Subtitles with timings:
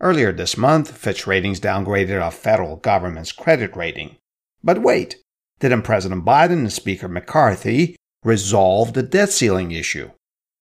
[0.00, 4.16] Earlier this month, Fitch Ratings downgraded our federal government's credit rating.
[4.64, 5.16] But wait,
[5.58, 10.10] didn't President Biden and Speaker McCarthy resolve the debt ceiling issue?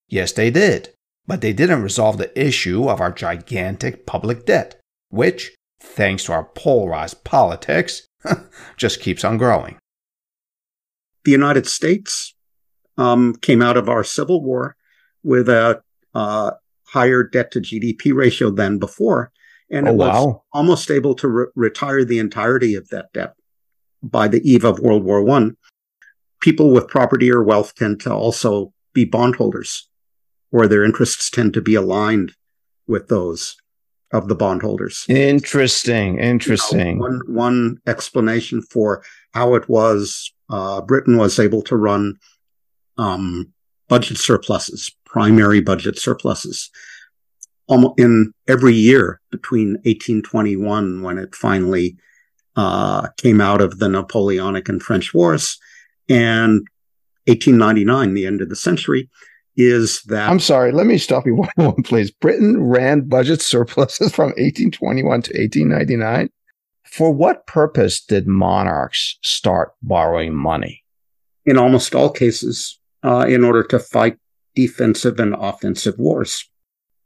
[0.10, 0.90] Yes, they did,
[1.26, 6.44] but they didn't resolve the issue of our gigantic public debt, which, thanks to our
[6.44, 8.08] polarized politics,
[8.78, 9.78] just keeps on growing.
[11.24, 12.34] The United States
[12.98, 14.76] um, came out of our Civil War
[15.24, 15.82] with a
[16.14, 16.52] uh,
[16.92, 19.32] higher debt to GDP ratio than before.
[19.72, 20.44] And oh, it was wow.
[20.54, 23.36] almost able to re- retire the entirety of that debt
[24.02, 25.58] by the eve of World War One.
[26.42, 29.90] People with property or wealth tend to also be bondholders,
[30.52, 32.34] or their interests tend to be aligned
[32.88, 33.58] with those
[34.12, 35.06] of the bondholders.
[35.08, 36.18] Interesting.
[36.18, 36.88] Interesting.
[36.88, 42.16] You know, one one explanation for how it was uh, Britain was able to run
[42.98, 43.54] um,
[43.88, 46.70] budget surpluses, primary budget surpluses,
[47.68, 51.98] almost in every year between 1821 when it finally
[52.56, 55.58] uh, came out of the Napoleonic and French wars
[56.08, 56.68] and
[57.28, 59.10] 1899, the end of the century,
[59.56, 60.30] is that.
[60.30, 62.12] I'm sorry, let me stop you one moment, please.
[62.12, 66.30] Britain ran budget surpluses from 1821 to 1899.
[66.86, 70.84] For what purpose did monarchs start borrowing money?
[71.46, 74.18] In almost all cases, uh, in order to fight
[74.60, 76.50] defensive and offensive wars.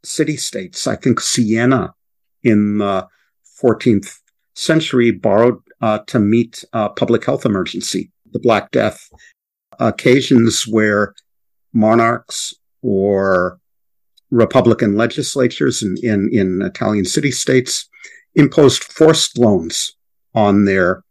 [0.03, 1.93] City states, I think Siena
[2.41, 3.07] in the
[3.61, 4.09] 14th
[4.55, 8.99] century borrowed uh, to meet a public health emergency, the Black Death,
[9.79, 11.13] occasions where
[11.73, 13.59] monarchs or
[14.31, 17.87] Republican legislatures in, in, in Italian city states
[18.33, 19.95] imposed forced loans
[20.33, 21.03] on their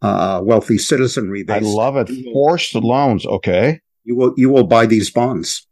[0.00, 1.42] uh, wealthy citizenry.
[1.42, 2.08] They I love it.
[2.32, 3.26] Forced loans.
[3.26, 3.80] Okay.
[4.04, 5.66] You will you will buy these bonds,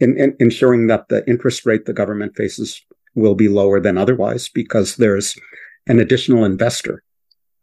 [0.00, 2.82] in, in, ensuring that the interest rate the government faces
[3.14, 5.36] will be lower than otherwise because there's
[5.86, 7.02] an additional investor,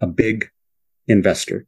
[0.02, 0.50] a big
[1.08, 1.66] investor,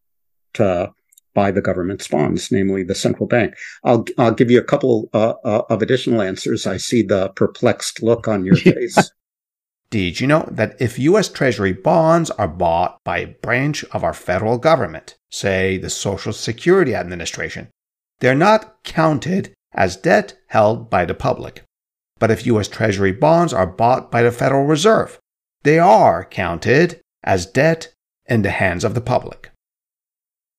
[0.53, 0.91] to
[1.33, 3.53] buy the government's bonds, namely the central bank.
[3.83, 6.65] I'll I'll give you a couple uh, uh, of additional answers.
[6.65, 8.97] I see the perplexed look on your face.
[9.89, 11.29] Did you know that if U.S.
[11.29, 16.93] Treasury bonds are bought by a branch of our federal government, say the Social Security
[16.93, 17.69] Administration,
[18.19, 21.63] they're not counted as debt held by the public.
[22.19, 22.67] But if U.S.
[22.67, 25.19] Treasury bonds are bought by the Federal Reserve,
[25.63, 27.93] they are counted as debt
[28.25, 29.51] in the hands of the public.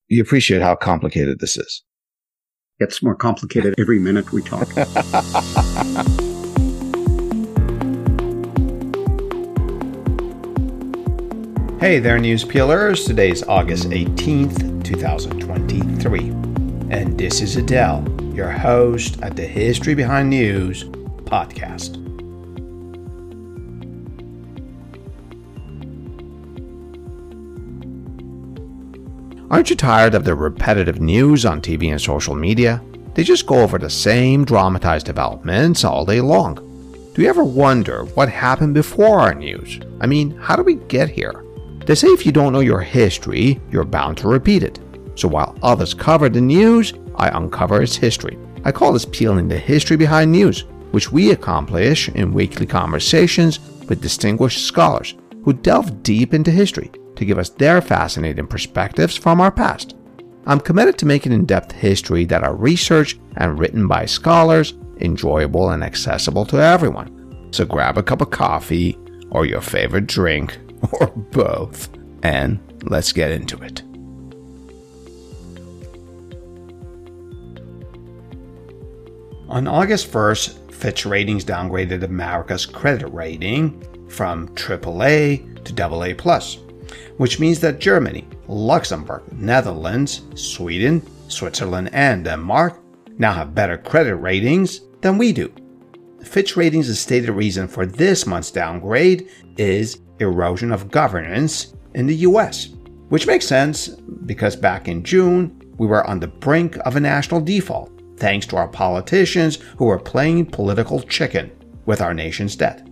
[0.06, 1.82] You appreciate how complicated this is.
[2.78, 4.68] It's more complicated every minute we talk.
[11.80, 13.04] hey there, News Peelers.
[13.04, 16.57] Today's August 18th, 2023.
[16.90, 21.96] And this is Adele, your host at the History Behind News podcast.
[29.50, 32.82] Aren't you tired of the repetitive news on TV and social media?
[33.12, 36.54] They just go over the same dramatized developments all day long.
[37.14, 39.78] Do you ever wonder what happened before our news?
[40.00, 41.44] I mean, how do we get here?
[41.84, 44.80] They say if you don't know your history, you're bound to repeat it.
[45.18, 48.38] So while others cover the news, I uncover its history.
[48.64, 50.60] I call this peeling the history behind news,
[50.92, 53.58] which we accomplish in weekly conversations
[53.88, 59.40] with distinguished scholars who delve deep into history to give us their fascinating perspectives from
[59.40, 59.96] our past.
[60.46, 65.70] I'm committed to making in depth history that are researched and written by scholars, enjoyable
[65.70, 67.48] and accessible to everyone.
[67.50, 68.96] So grab a cup of coffee
[69.30, 70.56] or your favorite drink
[70.92, 71.88] or both
[72.22, 73.82] and let's get into it.
[79.48, 86.40] On August 1st, Fitch Ratings downgraded America's credit rating from AAA to AA+,
[87.16, 92.78] which means that Germany, Luxembourg, Netherlands, Sweden, Switzerland, and Denmark
[93.16, 95.50] now have better credit ratings than we do.
[96.22, 102.68] Fitch Ratings' stated reason for this month's downgrade is erosion of governance in the US,
[103.08, 103.88] which makes sense
[104.26, 108.56] because back in June, we were on the brink of a national default thanks to
[108.56, 111.50] our politicians who are playing political chicken
[111.86, 112.86] with our nation's debt.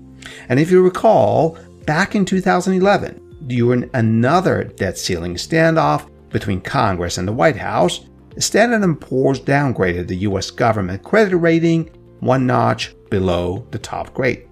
[0.48, 7.28] And if you recall, back in 2011, during another debt ceiling standoff between Congress and
[7.28, 8.06] the White House,
[8.38, 11.90] Standard & Poor's downgraded the US government credit rating
[12.20, 14.48] one notch below the top grade.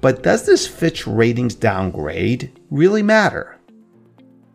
[0.00, 3.58] But does this Fitch ratings downgrade really matter?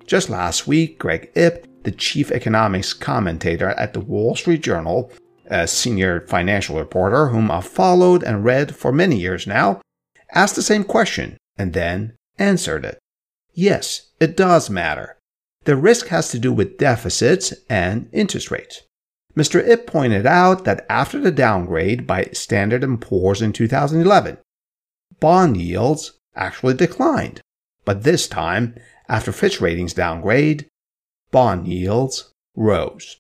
[0.06, 5.12] Just last week, Greg Ip, the chief economics commentator at the Wall Street Journal,
[5.48, 9.82] a senior financial reporter whom I've followed and read for many years now,
[10.32, 13.00] asked the same question and then answered it.
[13.54, 15.18] Yes, it does matter.
[15.66, 18.82] The risk has to do with deficits and interest rates.
[19.36, 19.66] Mr.
[19.68, 24.38] Ip pointed out that after the downgrade by Standard & Poor's in 2011,
[25.20, 27.42] bond yields actually declined.
[27.86, 28.76] But this time,
[29.08, 30.68] after Fitch Ratings downgrade,
[31.32, 33.18] bond yields rose.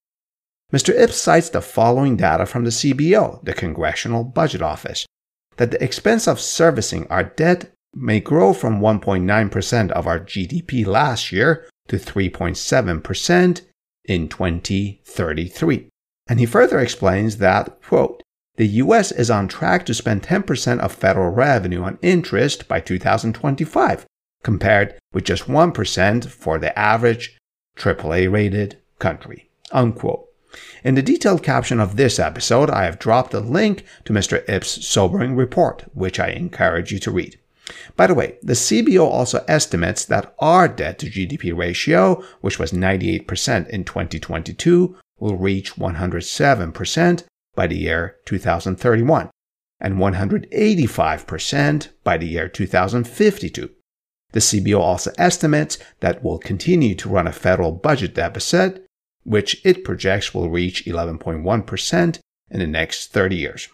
[0.73, 0.89] Mr.
[0.99, 5.05] Ip cites the following data from the CBO, the Congressional Budget Office,
[5.57, 11.31] that the expense of servicing our debt may grow from 1.9% of our GDP last
[11.31, 13.61] year to 3.7%
[14.05, 15.89] in 2033.
[16.27, 18.23] And he further explains that, quote,
[18.55, 24.05] the US is on track to spend 10% of federal revenue on interest by 2025,
[24.41, 27.37] compared with just 1% for the average
[27.77, 29.51] AAA rated country.
[29.71, 30.29] Unquote.
[30.83, 34.47] In the detailed caption of this episode, I have dropped a link to Mr.
[34.49, 37.39] Ip's sobering report, which I encourage you to read.
[37.95, 42.71] By the way, the CBO also estimates that our debt to GDP ratio, which was
[42.71, 47.23] 98% in 2022, will reach 107%
[47.55, 49.29] by the year 2031
[49.79, 53.69] and 185% by the year 2052.
[54.31, 58.82] The CBO also estimates that we'll continue to run a federal budget deficit,
[59.23, 63.69] which it projects will reach 11.1% in the next 30 years.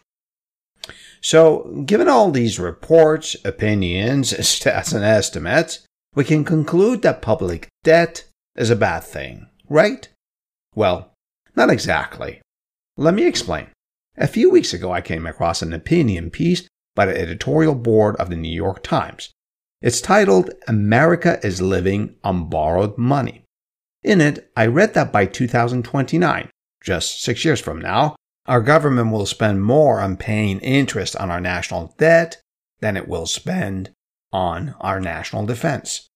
[1.22, 5.86] So, given all these reports, opinions, stats, and estimates,
[6.16, 8.26] we can conclude that public debt
[8.56, 10.08] is a bad thing, right?
[10.76, 11.12] Well,
[11.56, 12.42] not exactly.
[12.98, 13.68] Let me explain.
[14.18, 18.30] A few weeks ago, I came across an opinion piece by the editorial board of
[18.30, 19.32] the New York Times.
[19.82, 23.44] It's titled America is Living on Borrowed Money.
[24.04, 26.50] In it, I read that by 2029,
[26.82, 28.16] just six years from now,
[28.46, 32.42] our government will spend more on paying interest on our national debt
[32.80, 33.92] than it will spend
[34.32, 36.08] on our national defense.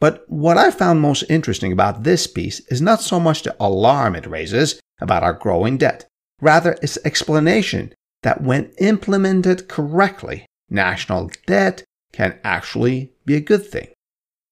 [0.00, 4.16] But what I found most interesting about this piece is not so much the alarm
[4.16, 6.08] it raises about our growing debt,
[6.40, 13.88] rather its explanation that when implemented correctly, national debt can actually be a good thing.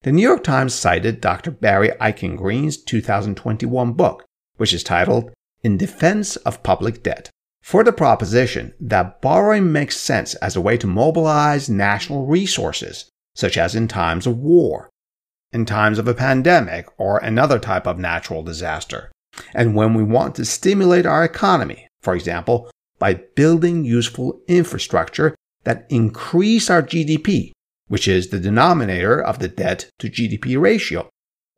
[0.02, 1.50] The New York Times cited Dr.
[1.50, 4.24] Barry Eichengreen's 2021 book,
[4.56, 5.30] which is titled
[5.62, 7.28] In Defense of Public Debt,
[7.60, 13.58] for the proposition that borrowing makes sense as a way to mobilize national resources, such
[13.58, 14.88] as in times of war,
[15.52, 19.12] in times of a pandemic or another type of natural disaster,
[19.52, 25.84] and when we want to stimulate our economy, for example, by building useful infrastructure that
[25.90, 27.52] increase our GDP,
[27.90, 31.08] which is the denominator of the debt to GDP ratio.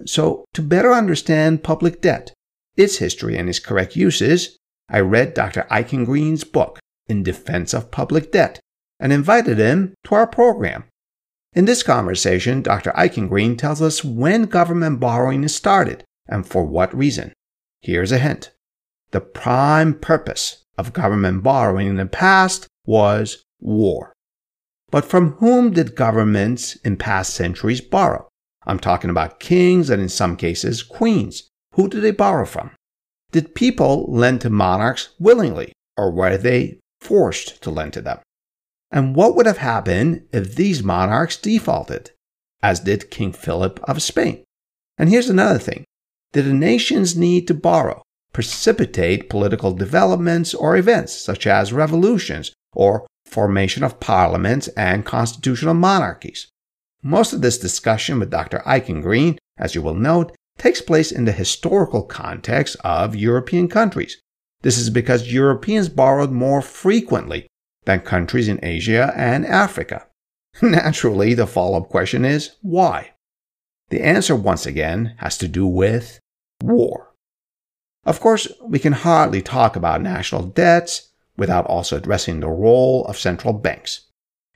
[0.06, 2.32] So, to better understand public debt,
[2.74, 4.56] its history and its correct uses,
[4.88, 5.66] I read Dr.
[5.70, 8.60] Eichengreen's book, In Defense of Public Debt,
[8.98, 10.84] and invited him to our program.
[11.52, 12.92] In this conversation, Dr.
[12.92, 17.34] Eichengreen tells us when government borrowing is started and for what reason.
[17.82, 18.52] Here's a hint.
[19.10, 24.14] The prime purpose of government borrowing in the past was war.
[24.92, 28.28] But from whom did governments in past centuries borrow?
[28.66, 31.48] I'm talking about kings and in some cases queens.
[31.74, 32.70] Who did they borrow from?
[33.32, 38.18] Did people lend to monarchs willingly or were they forced to lend to them?
[38.90, 42.10] And what would have happened if these monarchs defaulted,
[42.62, 44.44] as did King Philip of Spain?
[44.98, 45.84] And here's another thing
[46.32, 48.02] Did a nation's need to borrow
[48.34, 56.48] precipitate political developments or events, such as revolutions or formation of parliaments and constitutional monarchies?
[57.02, 58.60] Most of this discussion with Dr.
[58.66, 64.20] Eichengreen, as you will note, takes place in the historical context of European countries.
[64.62, 67.46] This is because Europeans borrowed more frequently
[67.84, 70.06] than countries in Asia and Africa.
[70.62, 73.12] Naturally, the follow up question is why?
[73.88, 76.20] The answer, once again, has to do with
[76.62, 77.12] war.
[78.04, 81.11] Of course, we can hardly talk about national debts
[81.42, 84.02] without also addressing the role of central banks.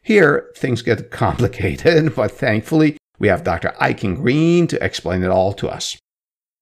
[0.04, 3.74] Here, things get complicated, but thankfully, we have Dr.
[3.80, 5.96] Eichengreen to explain it all to us.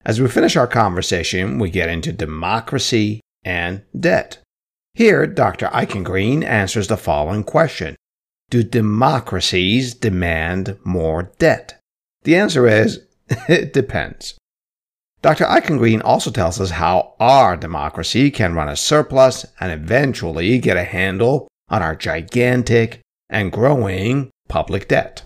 [0.03, 4.39] As we finish our conversation, we get into democracy and debt.
[4.95, 5.67] Here, Dr.
[5.67, 7.95] Eichengreen answers the following question
[8.49, 11.79] Do democracies demand more debt?
[12.23, 13.01] The answer is
[13.47, 14.39] it depends.
[15.25, 15.47] Dr.
[15.47, 20.85] Eichengreen also tells us how our democracy can run a surplus and eventually get a
[20.85, 23.01] handle on our gigantic
[23.31, 25.23] and growing public debt.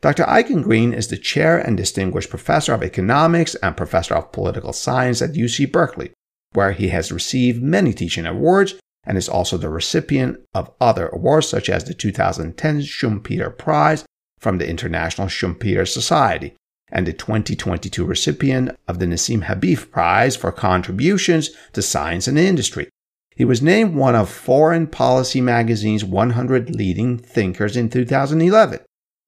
[0.00, 0.22] Dr.
[0.26, 5.32] Eichengreen is the chair and distinguished professor of economics and professor of political science at
[5.32, 6.12] UC Berkeley,
[6.52, 11.48] where he has received many teaching awards and is also the recipient of other awards
[11.48, 14.04] such as the 2010 Schumpeter Prize
[14.38, 16.54] from the International Schumpeter Society
[16.92, 22.88] and the 2022 recipient of the Nassim Habib Prize for contributions to science and industry.
[23.34, 28.80] He was named one of Foreign Policy magazine's 100 leading thinkers in 2011,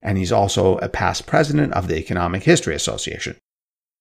[0.03, 3.35] and he's also a past president of the Economic History Association.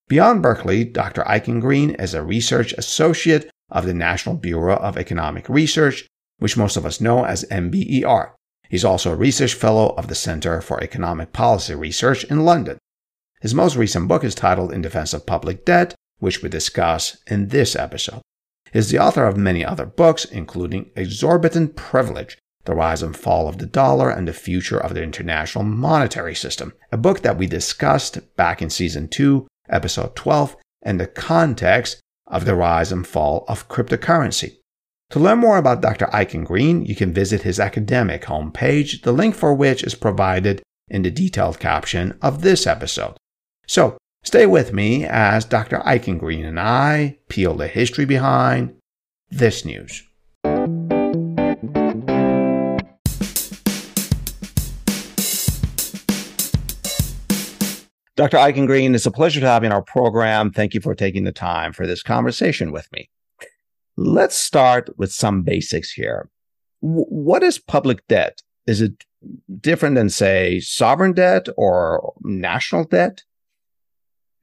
[0.08, 1.22] Beyond Berkeley, Dr.
[1.22, 6.06] Eichengreen is a research associate of the National Bureau of Economic Research,
[6.38, 8.32] which most of us know as NBER.
[8.68, 12.76] He's also a research fellow of the Center for Economic Policy Research in London.
[13.44, 17.48] His most recent book is titled In Defense of Public Debt, which we discuss in
[17.48, 18.22] this episode.
[18.72, 23.58] He's the author of many other books, including Exorbitant Privilege, The Rise and Fall of
[23.58, 28.34] the Dollar and the Future of the International Monetary System, a book that we discussed
[28.34, 33.68] back in season 2, episode 12, in the context of the rise and fall of
[33.68, 34.56] cryptocurrency.
[35.10, 36.06] To learn more about Dr.
[36.06, 41.10] Eichengreen, you can visit his academic homepage, the link for which is provided in the
[41.10, 43.18] detailed caption of this episode.
[43.66, 45.78] So, stay with me as Dr.
[45.78, 48.74] Eichengreen and I peel the history behind
[49.30, 50.02] this news.
[58.16, 58.36] Dr.
[58.36, 60.52] Eichengreen, it's a pleasure to have you in our program.
[60.52, 63.08] Thank you for taking the time for this conversation with me.
[63.96, 66.28] Let's start with some basics here.
[66.80, 68.42] What is public debt?
[68.66, 69.04] Is it
[69.60, 73.24] different than, say, sovereign debt or national debt?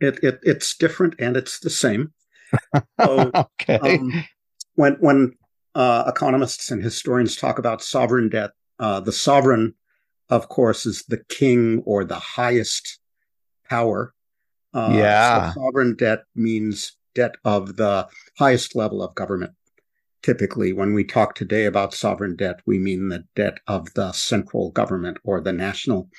[0.01, 2.13] It, it it's different and it's the same.
[2.99, 3.79] So, okay.
[3.79, 4.25] um,
[4.75, 5.33] when when
[5.73, 9.73] uh, economists and historians talk about sovereign debt, uh, the sovereign,
[10.29, 12.99] of course, is the king or the highest
[13.69, 14.13] power.
[14.73, 15.53] Uh, yeah.
[15.53, 19.53] So sovereign debt means debt of the highest level of government.
[20.23, 24.71] Typically, when we talk today about sovereign debt, we mean the debt of the central
[24.71, 26.09] government or the national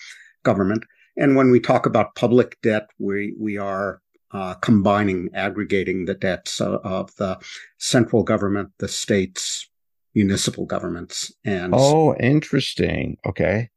[0.42, 0.82] government.
[1.16, 4.00] And when we talk about public debt, we, we are
[4.32, 7.38] uh, combining, aggregating the debts of, of, the
[7.78, 9.68] central government, the states,
[10.14, 13.18] municipal governments, and oh, interesting.
[13.26, 13.68] Okay,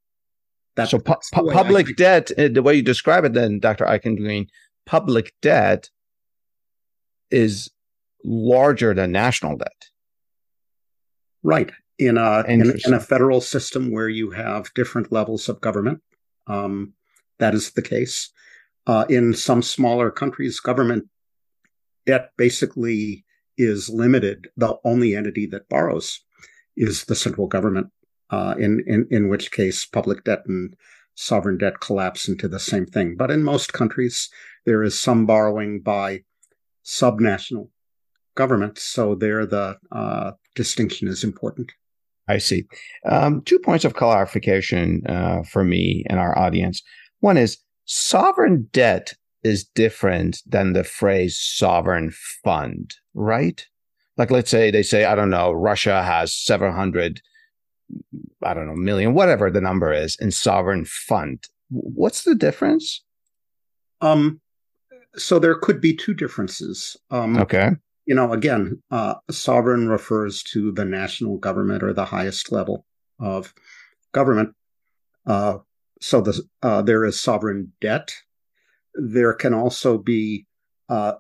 [0.76, 3.86] that's so pu- pu- public debt, uh, the way you describe it, then, Dr.
[3.86, 4.48] Eichengreen,
[4.86, 5.90] public debt
[7.32, 7.70] is
[8.24, 9.90] larger than national debt.
[11.44, 11.72] Right.
[11.98, 16.02] In a in, in, a federal system where you have different levels of government,
[16.48, 16.94] um,
[17.40, 18.32] that is the case.
[18.88, 21.10] Uh, in some smaller countries, government
[22.06, 23.26] debt basically
[23.58, 24.48] is limited.
[24.58, 26.22] The only entity that borrows
[26.78, 27.88] is the central government
[28.30, 30.76] uh, in, in, in which case public debt and
[31.16, 33.16] sovereign debt collapse into the same thing.
[33.16, 34.30] But in most countries,
[34.66, 36.24] there is some borrowing by
[36.84, 37.70] subnational
[38.36, 38.84] governments.
[38.84, 41.72] So there, the uh, distinction is important.
[42.28, 42.66] I see.
[43.06, 46.82] Um, two points of clarification uh, for me and our audience.
[47.26, 52.12] One is sovereign debt is different than the phrase sovereign
[52.44, 53.66] fund, right?
[54.16, 57.22] Like, let's say they say, I don't know, Russia has 700
[58.44, 61.44] I don't know, million, whatever the number is in sovereign fund.
[61.70, 63.04] What's the difference?
[64.02, 64.40] Um,
[65.16, 66.96] so there could be two differences.
[67.10, 67.72] Um, okay.
[68.06, 72.86] You know, again, uh, sovereign refers to the national government or the highest level
[73.20, 73.52] of
[74.12, 74.54] government.
[75.26, 75.58] Uh,
[76.02, 78.14] so the, uh, there is sovereign debt.
[78.94, 80.46] There can also be
[80.90, 81.14] uh,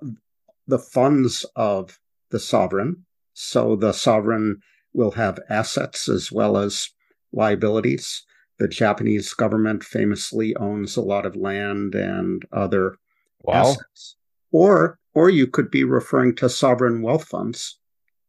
[0.68, 2.00] the funds of
[2.32, 3.06] the sovereign.
[3.34, 4.62] So the sovereign
[4.94, 6.90] will have assets as well as
[7.34, 8.24] liabilities.
[8.60, 12.96] The Japanese government famously owns a lot of land and other
[13.42, 13.72] wow.
[13.72, 14.16] assets.
[14.52, 17.80] Or or you could be referring to sovereign wealth funds,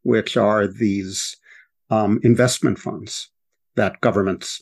[0.03, 1.35] which are these
[1.89, 3.29] um, investment funds
[3.75, 4.61] that governments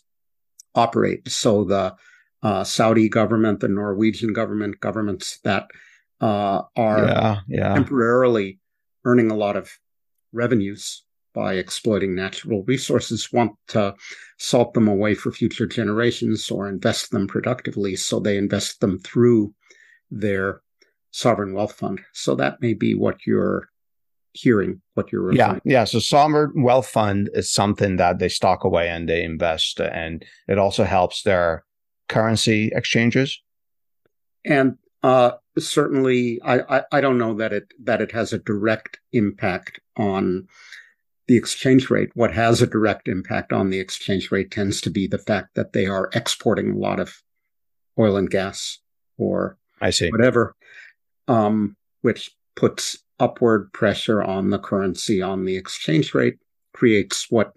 [0.76, 1.28] operate.
[1.30, 1.96] So the
[2.44, 5.68] uh, Saudi government, the Norwegian government, governments that
[6.22, 7.74] uh, are yeah, yeah.
[7.74, 8.60] temporarily
[9.04, 9.72] earning a lot of
[10.32, 11.04] revenues
[11.34, 13.94] by exploiting natural resources want to
[14.38, 17.96] salt them away for future generations or invest them productively.
[17.96, 19.54] So they invest them through
[20.10, 20.62] their
[21.12, 22.00] sovereign wealth fund.
[22.14, 23.70] So that may be what you're
[24.36, 25.62] hearing, what you're referring.
[25.66, 25.84] Yeah, yeah.
[25.86, 30.58] So sovereign wealth fund is something that they stock away and they invest, and it
[30.58, 31.64] also helps their
[32.10, 33.42] currency exchanges.
[34.44, 39.00] And uh, certainly, I, I, I don't know that it that it has a direct
[39.12, 40.48] impact on
[41.28, 45.08] the exchange rate, what has a direct impact on the exchange rate tends to be
[45.08, 47.22] the fact that they are exporting a lot of
[47.98, 48.80] oil and gas
[49.18, 50.56] or I see whatever,
[51.28, 56.38] um, which puts upward pressure on the currency on the exchange rate.
[56.74, 57.56] creates what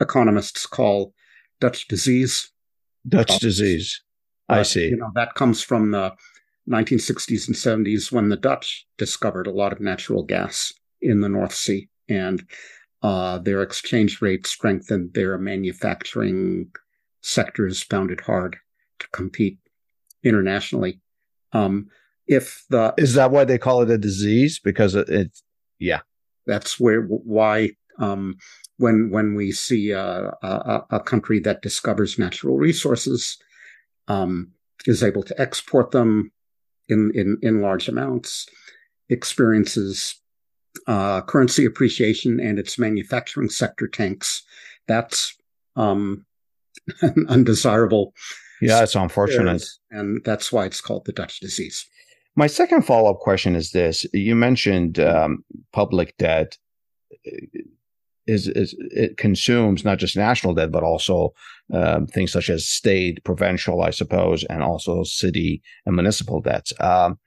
[0.00, 1.12] economists call
[1.60, 2.52] Dutch disease.
[3.08, 4.02] Dutch disease.
[4.48, 4.88] I see.
[4.88, 6.14] You know, that comes from the
[6.68, 11.54] 1960s and 70s when the Dutch discovered a lot of natural gas in the North
[11.54, 12.44] Sea and
[13.02, 16.70] uh, their exchange rate strengthened their manufacturing
[17.22, 18.56] sectors found it hard
[18.98, 19.58] to compete
[20.22, 21.00] internationally.
[21.52, 21.88] Um,
[22.30, 24.60] if the is that why they call it a disease?
[24.62, 25.42] Because it, it's
[25.80, 26.00] yeah,
[26.46, 28.36] that's where why um,
[28.76, 33.36] when when we see a, a, a, country that discovers natural resources
[34.06, 34.52] um,
[34.86, 36.30] is able to export them
[36.88, 38.46] in in, in large amounts,
[39.08, 40.14] experiences
[40.86, 44.44] uh, currency appreciation, and its manufacturing sector tanks.
[44.86, 45.36] That's
[45.74, 46.24] um,
[47.28, 48.14] undesirable.
[48.62, 49.64] Yeah, it's unfortunate.
[49.90, 51.86] And that's why it's called the Dutch disease.
[52.36, 56.56] My second follow up question is this you mentioned um, public debt.
[58.26, 61.34] Is, is it consumes not just national debt but also
[61.72, 66.72] um, things such as state, provincial, I suppose, and also city and municipal debts.
[66.80, 67.18] Um,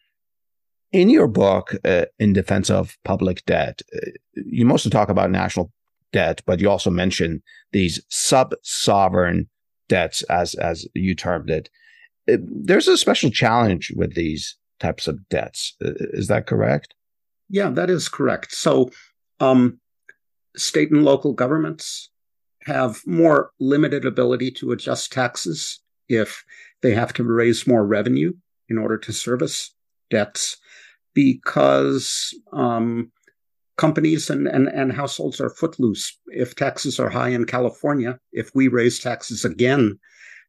[0.94, 5.72] in your book, uh, in defense of public debt, uh, you mostly talk about national
[6.14, 7.42] debt, but you also mention
[7.72, 9.50] these sub-sovereign
[9.90, 11.70] debts, as as you termed it.
[12.28, 12.42] it.
[12.46, 15.76] There's a special challenge with these types of debts.
[15.80, 16.94] Is that correct?
[17.50, 18.54] Yeah, that is correct.
[18.54, 18.90] So,
[19.40, 19.80] um,
[20.56, 22.10] state and local governments
[22.62, 26.44] have more limited ability to adjust taxes if
[26.82, 28.34] they have to raise more revenue
[28.70, 29.74] in order to service
[30.10, 30.58] debts
[31.14, 33.12] because um,
[33.78, 36.18] companies and, and, and households are footloose.
[36.28, 40.00] If taxes are high in California, if we raise taxes again,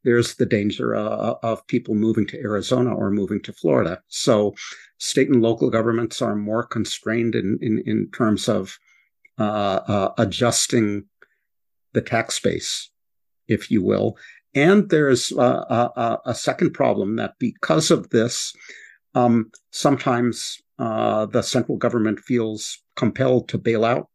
[0.05, 4.01] there's the danger uh, of people moving to Arizona or moving to Florida.
[4.07, 4.55] So,
[4.99, 8.77] state and local governments are more constrained in in, in terms of
[9.37, 11.05] uh, uh, adjusting
[11.93, 12.89] the tax base,
[13.47, 14.17] if you will.
[14.53, 18.53] And there's uh, a, a, second problem that because of this,
[19.13, 24.07] um, sometimes uh, the central government feels compelled to bail out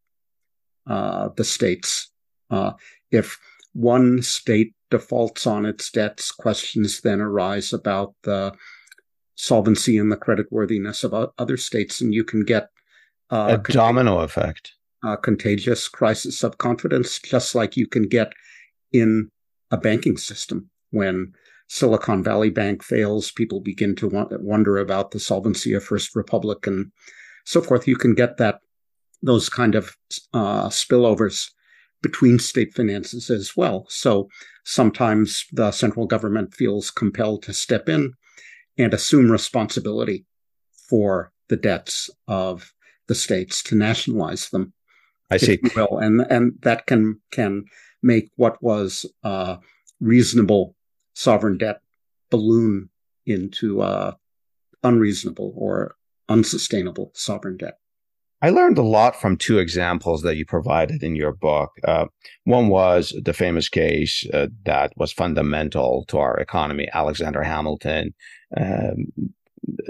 [0.86, 2.10] uh, the states.
[2.48, 2.72] Uh,
[3.10, 3.38] if
[3.74, 8.52] one state defaults on its debts, questions then arise about the
[9.36, 12.68] solvency and the creditworthiness of other states, and you can get
[13.30, 14.72] uh, a domino effect,
[15.04, 18.32] a contagious crisis of confidence, just like you can get
[18.92, 19.30] in
[19.70, 21.32] a banking system when
[21.68, 24.08] Silicon Valley Bank fails, people begin to
[24.40, 26.90] wonder about the solvency of First Republic and
[27.44, 27.86] so forth.
[27.86, 28.58] You can get that
[29.22, 29.96] those kind of
[30.34, 31.50] uh, spillovers
[32.02, 33.86] between state finances as well.
[33.88, 34.28] So
[34.70, 38.14] sometimes the central government feels compelled to step in
[38.78, 40.24] and assume responsibility
[40.88, 42.72] for the debts of
[43.08, 44.72] the states to nationalize them.
[45.28, 45.58] I see.
[45.74, 47.64] Will and and that can can
[48.00, 49.56] make what was uh,
[50.00, 50.76] reasonable
[51.14, 51.80] sovereign debt
[52.30, 52.90] balloon
[53.26, 54.12] into uh,
[54.84, 55.96] unreasonable or
[56.28, 57.79] unsustainable sovereign debt.
[58.42, 61.72] I learned a lot from two examples that you provided in your book.
[61.84, 62.06] Uh,
[62.44, 66.88] one was the famous case uh, that was fundamental to our economy.
[66.94, 68.14] Alexander Hamilton
[68.56, 69.12] um,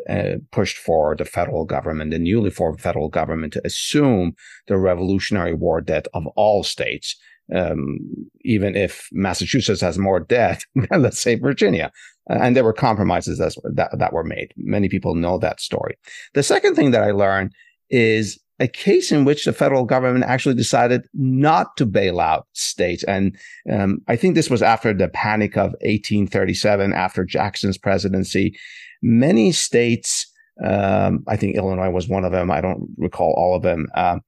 [0.08, 4.34] uh, pushed for the federal government, the newly formed federal government, to assume
[4.66, 7.16] the Revolutionary War debt of all states
[7.54, 7.98] um,
[8.42, 11.90] even if Massachusetts has more debt than, let's say, Virginia.
[12.28, 14.52] And there were compromises that, that were made.
[14.56, 15.96] Many people know that story.
[16.34, 17.52] The second thing that I learned
[17.90, 23.02] is a case in which the federal government actually decided not to bail out states.
[23.04, 23.36] And
[23.72, 28.54] um, I think this was after the panic of 1837, after Jackson's presidency.
[29.02, 30.30] Many states,
[30.62, 34.18] um, I think Illinois was one of them, I don't recall all of them, uh,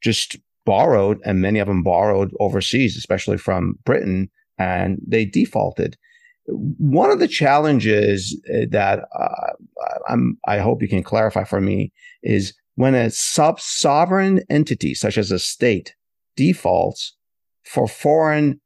[0.00, 5.98] just borrowed, and many of them borrowed overseas, especially from Britain, and they defaulted.
[6.46, 12.52] One of the challenges uh, that uh, i hope you can clarify for me is
[12.74, 15.94] when a sub sovereign entity, such as a state,
[16.36, 17.16] defaults
[17.64, 18.60] for foreign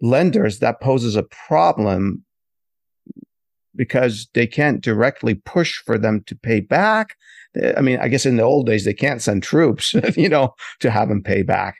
[0.00, 2.24] lenders, that poses a problem
[3.74, 7.16] because they can't directly push for them to pay back
[7.76, 10.90] I mean, I guess in the old days, they can't send troops, you know, to
[10.90, 11.76] have them pay back.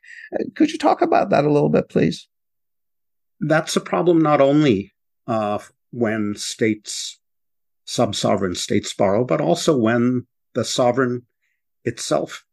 [0.55, 2.29] Could you talk about that a little bit, please?
[3.41, 4.93] That's a problem not only
[5.27, 5.59] uh,
[5.91, 7.19] when states,
[7.85, 11.23] sub sovereign states borrow, but also when the sovereign
[11.85, 12.45] itself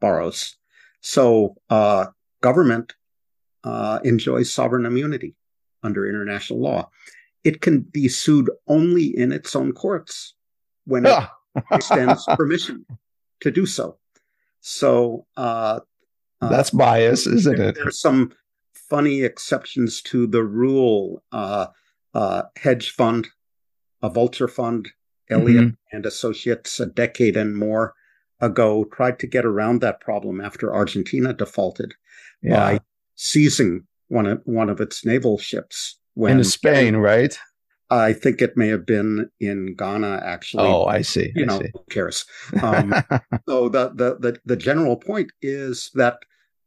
[0.00, 0.56] borrows.
[1.00, 2.06] So, uh,
[2.40, 2.94] government
[3.64, 5.34] uh, enjoys sovereign immunity
[5.82, 6.90] under international law.
[7.44, 10.34] It can be sued only in its own courts
[10.86, 11.24] when it
[11.70, 12.86] extends permission
[13.40, 13.98] to do so.
[14.60, 15.80] So uh,
[16.40, 17.74] Uh, That's bias, isn't there, it?
[17.76, 18.32] There's some
[18.74, 21.22] funny exceptions to the rule.
[21.32, 21.66] Uh,
[22.12, 23.28] uh, hedge fund,
[24.02, 24.88] a vulture fund,
[25.30, 25.96] Elliott mm-hmm.
[25.96, 27.94] and Associates, a decade and more
[28.40, 31.94] ago, tried to get around that problem after Argentina defaulted
[32.42, 32.56] yeah.
[32.56, 32.80] by
[33.14, 35.98] seizing one of one of its naval ships.
[36.14, 37.36] When in Spain, right?
[37.90, 40.66] I think it may have been in Ghana, actually.
[40.66, 41.32] Oh, I see.
[41.34, 41.70] You I know, see.
[41.72, 42.24] who cares?
[42.62, 42.94] Um,
[43.48, 46.18] so the, the, the the general point is that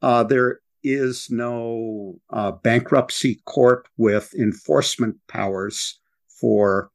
[0.02, 6.00] uh, there is no uh, bankruptcy court with enforcement powers
[6.30, 6.92] for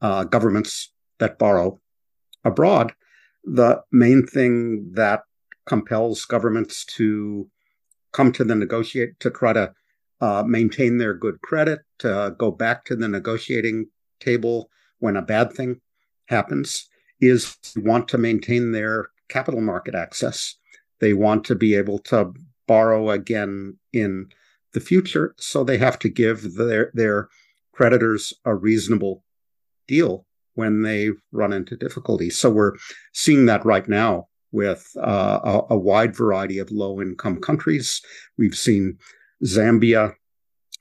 [0.00, 1.80] uh, governments that borrow
[2.44, 2.92] abroad.
[3.44, 5.22] The main thing that
[5.66, 7.48] compels governments to
[8.12, 9.72] come to the negotiate to try to
[10.20, 13.86] uh, maintain their good credit, to go back to the negotiating
[14.20, 15.80] table when a bad thing
[16.26, 16.88] happens,
[17.20, 20.56] is want to maintain their capital market access.
[21.00, 22.32] They want to be able to
[22.68, 24.28] borrow again in
[24.72, 27.28] the future, so they have to give their their
[27.72, 29.24] creditors a reasonable
[29.88, 32.38] deal when they run into difficulties.
[32.38, 32.74] So we're
[33.12, 38.02] seeing that right now with uh, a, a, wide variety of low income countries.
[38.36, 38.98] We've seen
[39.44, 40.14] Zambia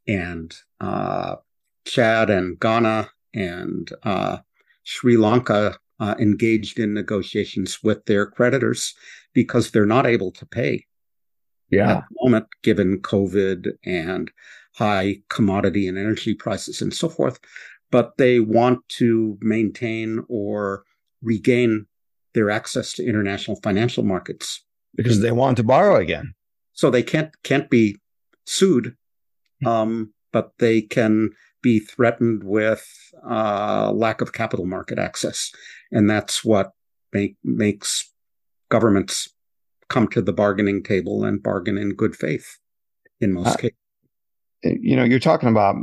[0.08, 1.38] and uh,
[1.86, 4.40] Chad and Ghana and uh,
[4.84, 8.94] Sri Lanka uh, engaged in negotiations with their creditors
[9.34, 10.86] because they're not able to pay.
[11.70, 11.98] Yeah.
[11.98, 14.30] At the moment, given COVID and
[14.76, 17.40] high commodity and energy prices and so forth,
[17.92, 20.84] but they want to maintain or
[21.22, 21.86] regain
[22.34, 24.64] their access to international financial markets
[24.96, 26.34] because they want to borrow again.
[26.74, 27.98] So they can't can't be
[28.46, 28.96] sued,
[29.62, 29.68] hmm.
[29.68, 32.88] um, but they can be threatened with
[33.30, 35.52] uh, lack of capital market access,
[35.92, 36.72] and that's what
[37.14, 38.12] make, makes
[38.70, 39.30] governments
[39.90, 42.58] come to the bargaining table and bargain in good faith
[43.20, 43.78] in most uh, cases.
[44.64, 45.76] You know, you're talking about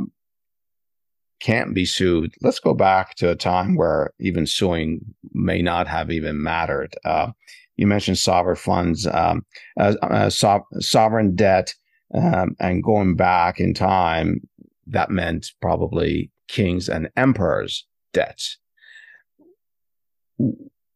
[1.39, 2.33] can't be sued.
[2.41, 5.01] Let's go back to a time where even suing
[5.33, 6.95] may not have even mattered.
[7.05, 7.31] Uh,
[7.77, 9.45] you mentioned sovereign funds, um,
[9.79, 11.73] uh, uh, so- sovereign debt,
[12.13, 14.41] um, and going back in time,
[14.87, 18.57] that meant probably kings and emperors' debts.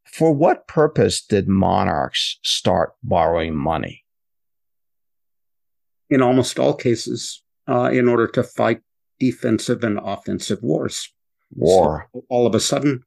[0.06, 4.04] For what purpose did monarchs start borrowing money?
[6.10, 8.82] In almost all cases, uh, in order to fight
[9.20, 11.10] defensive and offensive wars.
[11.56, 12.10] War.
[12.14, 13.04] So all of a sudden,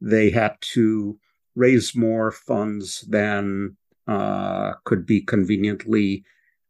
[0.00, 1.18] they had to
[1.54, 6.24] raise more funds than uh, could be conveniently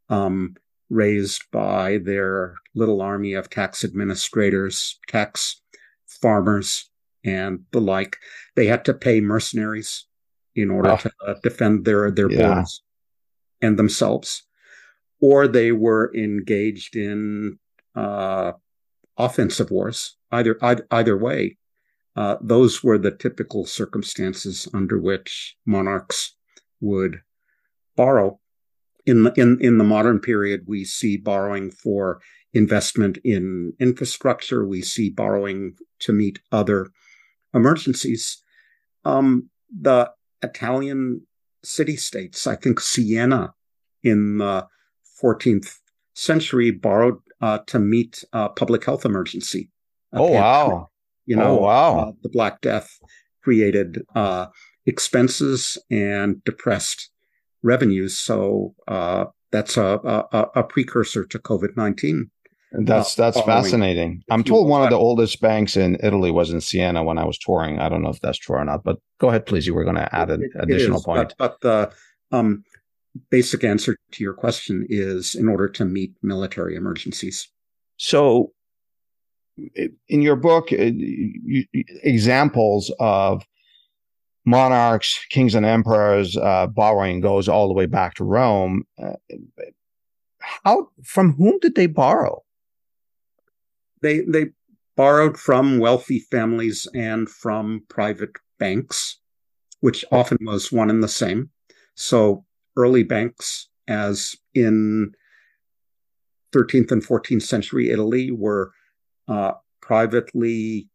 [0.09, 0.57] um,
[0.89, 5.61] raised by their little army of tax administrators, tax
[6.07, 6.89] farmers,
[7.25, 8.17] and the like.
[8.55, 10.07] They had to pay mercenaries
[10.55, 10.97] in order oh.
[10.97, 12.47] to uh, defend their their yeah.
[12.47, 12.83] borders
[13.61, 14.45] and themselves,
[15.21, 17.59] or they were engaged in
[17.95, 18.53] uh,
[19.17, 20.17] offensive wars.
[20.31, 21.57] Either either, either way,
[22.17, 26.35] uh, those were the typical circumstances under which monarchs
[26.81, 27.21] would
[27.95, 28.41] borrow.
[29.05, 32.21] In the, in in the modern period, we see borrowing for
[32.53, 34.67] investment in infrastructure.
[34.67, 36.91] We see borrowing to meet other
[37.55, 38.43] emergencies.
[39.05, 40.11] Um, the
[40.43, 41.27] Italian
[41.63, 43.55] city states, I think Siena
[44.03, 44.67] in the
[45.23, 45.79] 14th
[46.15, 49.71] century, borrowed uh, to meet a public health emergency.
[50.13, 50.89] Oh wow!
[51.27, 51.99] You know, oh, wow.
[51.99, 52.99] Uh, the Black Death
[53.43, 54.47] created uh,
[54.87, 57.11] expenses and depressed
[57.63, 58.19] revenues.
[58.19, 60.01] So uh, that's a,
[60.33, 62.31] a, a, precursor to COVID nineteen.
[62.73, 64.23] That's that's fascinating.
[64.31, 67.39] I'm told one of the oldest banks in Italy was in Siena when I was
[67.39, 67.79] touring.
[67.79, 69.67] I don't know if that's true or not, but go ahead, please.
[69.67, 71.35] You were going to add an it, additional it is, point.
[71.39, 72.65] But, but the um,
[73.31, 77.49] basic answer to your question is in order to meet military emergencies.
[77.97, 78.53] So,
[80.09, 81.65] in your book, uh, you,
[82.03, 83.43] examples of
[84.45, 88.85] monarchs, kings, and emperors uh, borrowing goes all the way back to Rome.
[89.03, 89.15] Uh,
[90.65, 92.43] how from whom did they borrow?
[94.03, 94.47] They they
[94.97, 99.19] borrowed from wealthy families and from private banks,
[99.81, 101.51] which often was one and the same.
[101.95, 102.46] So
[102.77, 105.13] early banks, as in
[106.53, 108.73] 13th and 14th century Italy, were
[109.29, 110.89] uh, privately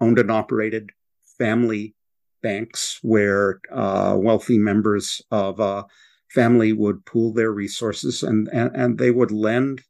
[0.00, 0.90] owned and operated
[1.38, 1.94] family
[2.42, 5.84] banks where uh, wealthy members of a
[6.28, 9.82] family would pool their resources and, and, and they would lend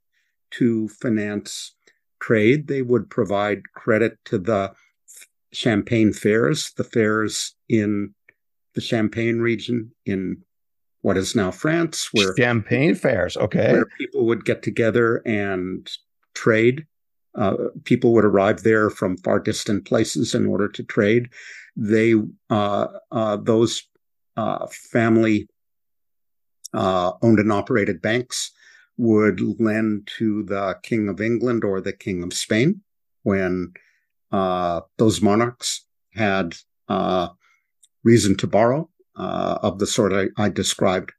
[0.51, 1.75] to finance
[2.21, 2.69] trade.
[2.69, 4.73] They would provide credit to the
[5.53, 8.15] champagne fairs, the fairs in
[8.75, 10.43] the Champagne region in
[11.07, 15.88] what is now France, where champagne fairs, okay, where people would get together and
[16.35, 16.85] trade.
[17.37, 21.29] Uh, people would arrive there from far distant places in order to trade.
[21.77, 22.14] They
[22.51, 23.85] uh, uh, those
[24.37, 25.49] uh, family
[26.75, 28.51] uh, owned and operated banks
[28.97, 32.81] would lend to the King of England or the King of Spain
[33.23, 33.75] when
[34.33, 36.57] uh, those monarchs had
[36.88, 37.29] uh,
[38.03, 41.12] reason to borrow uh, of the sort I, I described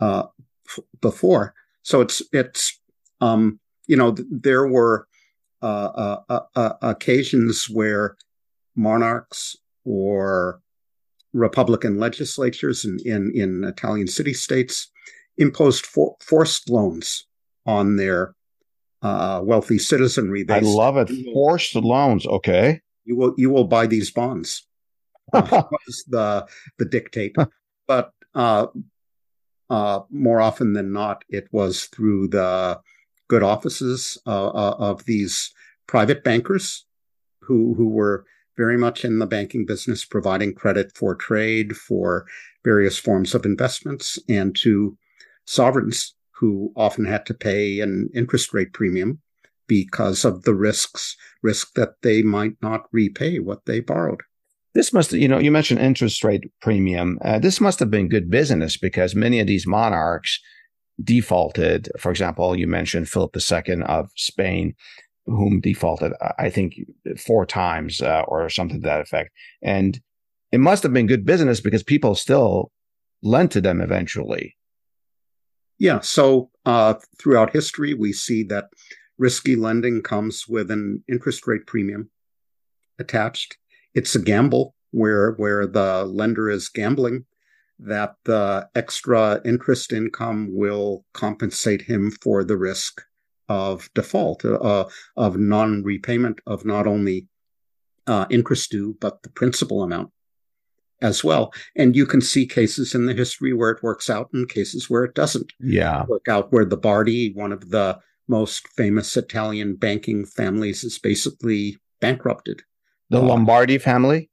[0.00, 0.24] uh,
[0.68, 1.54] f- before.
[1.82, 2.80] So it's it's
[3.20, 5.06] um, you know th- there were
[5.62, 8.16] uh, uh, occasions where
[8.74, 10.60] monarchs or
[11.32, 14.90] Republican legislatures in, in, in Italian city states
[15.36, 17.26] imposed for, forced loans
[17.66, 18.34] on their
[19.02, 20.42] uh, wealthy citizenry.
[20.42, 21.10] They I love it.
[21.32, 22.26] Forced loans.
[22.26, 22.80] Okay.
[23.04, 24.65] You will you will buy these bonds.
[25.32, 26.46] was the
[26.78, 27.34] the dictate,
[27.86, 28.66] but uh,
[29.68, 32.80] uh, more often than not, it was through the
[33.28, 35.52] good offices uh, uh, of these
[35.86, 36.84] private bankers
[37.40, 38.24] who who were
[38.56, 42.26] very much in the banking business, providing credit for trade, for
[42.64, 44.96] various forms of investments, and to
[45.46, 49.20] sovereigns who often had to pay an interest rate premium
[49.66, 54.22] because of the risks, risk that they might not repay what they borrowed.
[54.76, 57.18] This must, you know, you mentioned interest rate premium.
[57.24, 60.38] Uh, this must have been good business because many of these monarchs
[61.02, 61.88] defaulted.
[61.98, 64.74] For example, you mentioned Philip II of Spain
[65.24, 66.74] whom defaulted, I think,
[67.16, 69.30] four times uh, or something to that effect.
[69.62, 69.98] And
[70.52, 72.70] it must have been good business because people still
[73.22, 74.58] lent to them eventually.
[75.78, 76.00] Yeah.
[76.00, 78.66] So uh, throughout history, we see that
[79.16, 82.10] risky lending comes with an interest rate premium
[82.98, 83.56] attached.
[83.96, 87.24] It's a gamble where where the lender is gambling
[87.78, 93.02] that the extra interest income will compensate him for the risk
[93.48, 94.84] of default, uh,
[95.16, 97.26] of non repayment of not only
[98.06, 100.10] uh, interest due, but the principal amount
[101.00, 101.52] as well.
[101.74, 105.04] And you can see cases in the history where it works out and cases where
[105.04, 106.04] it doesn't yeah.
[106.06, 111.78] work out, where the Bardi, one of the most famous Italian banking families, is basically
[112.00, 112.62] bankrupted.
[113.10, 114.30] The uh, Lombardi family?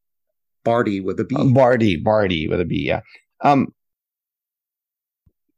[0.63, 1.35] Bardi with a B.
[1.37, 3.01] Uh, Bardi, Bardi with a B, yeah.
[3.41, 3.73] Um,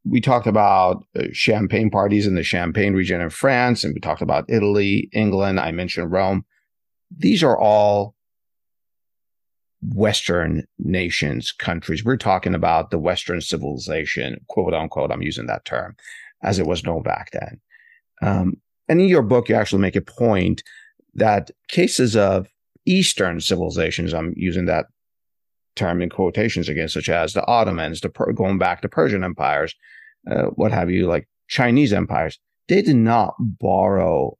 [0.03, 4.21] we talked about uh, champagne parties in the Champagne region in France, and we talked
[4.21, 5.59] about Italy, England.
[5.59, 6.45] I mentioned Rome.
[7.15, 8.15] These are all
[9.81, 12.03] Western nations, countries.
[12.03, 15.11] We're talking about the Western civilization, quote unquote.
[15.11, 15.95] I'm using that term
[16.43, 17.61] as it was known back then.
[18.21, 20.63] Um, and in your book, you actually make a point
[21.15, 22.47] that cases of
[22.85, 24.87] Eastern civilizations, I'm using that
[25.75, 29.75] term in quotations again, such as the Ottomans, the going back to Persian empires,
[30.29, 34.37] uh, what have you, like Chinese empires, they did not borrow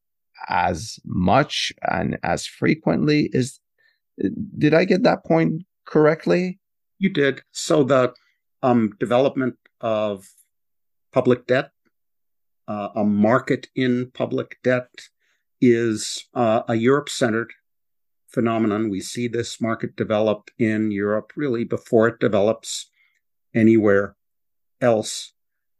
[0.47, 3.29] as much and as frequently.
[3.33, 3.59] Is
[4.57, 6.59] did I get that point correctly?
[6.99, 7.41] You did.
[7.51, 8.13] So the
[8.63, 10.25] um, development of
[11.11, 11.71] public debt,
[12.67, 14.89] uh, a market in public debt,
[15.61, 17.51] is uh, a Europe-centered
[18.35, 18.89] phenomenon.
[18.89, 22.91] We see this market develop in Europe really before it develops
[23.55, 24.15] anywhere
[24.81, 25.33] else.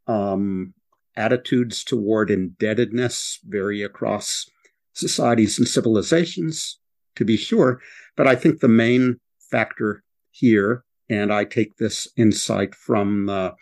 [0.08, 0.74] Um,
[1.18, 4.50] attitudes toward indebtedness vary across
[4.94, 6.80] societies and civilizations,
[7.16, 7.82] to be sure.
[8.16, 9.20] But I think the main
[9.52, 13.54] factor here, and I take this insight from the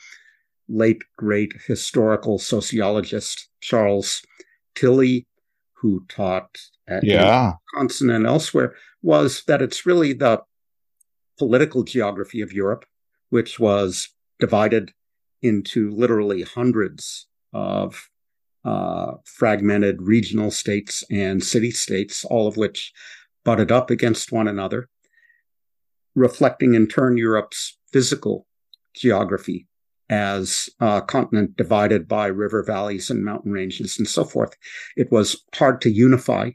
[0.70, 4.22] late great historical sociologist Charles
[4.76, 5.28] Tilly,
[5.84, 7.52] who taught at yeah.
[7.74, 10.42] Wisconsin and elsewhere, was that it's really the
[11.38, 12.86] political geography of Europe,
[13.30, 14.08] which was
[14.40, 14.94] divided
[15.42, 18.10] into literally hundreds of
[18.64, 22.94] uh, fragmented regional states and city states, all of which
[23.44, 24.88] butted up against one another,
[26.16, 28.48] reflecting in turn Europe's physical
[28.96, 29.68] geography
[30.14, 34.56] as a continent divided by river valleys and mountain ranges and so forth.
[34.96, 36.52] It was hard to unify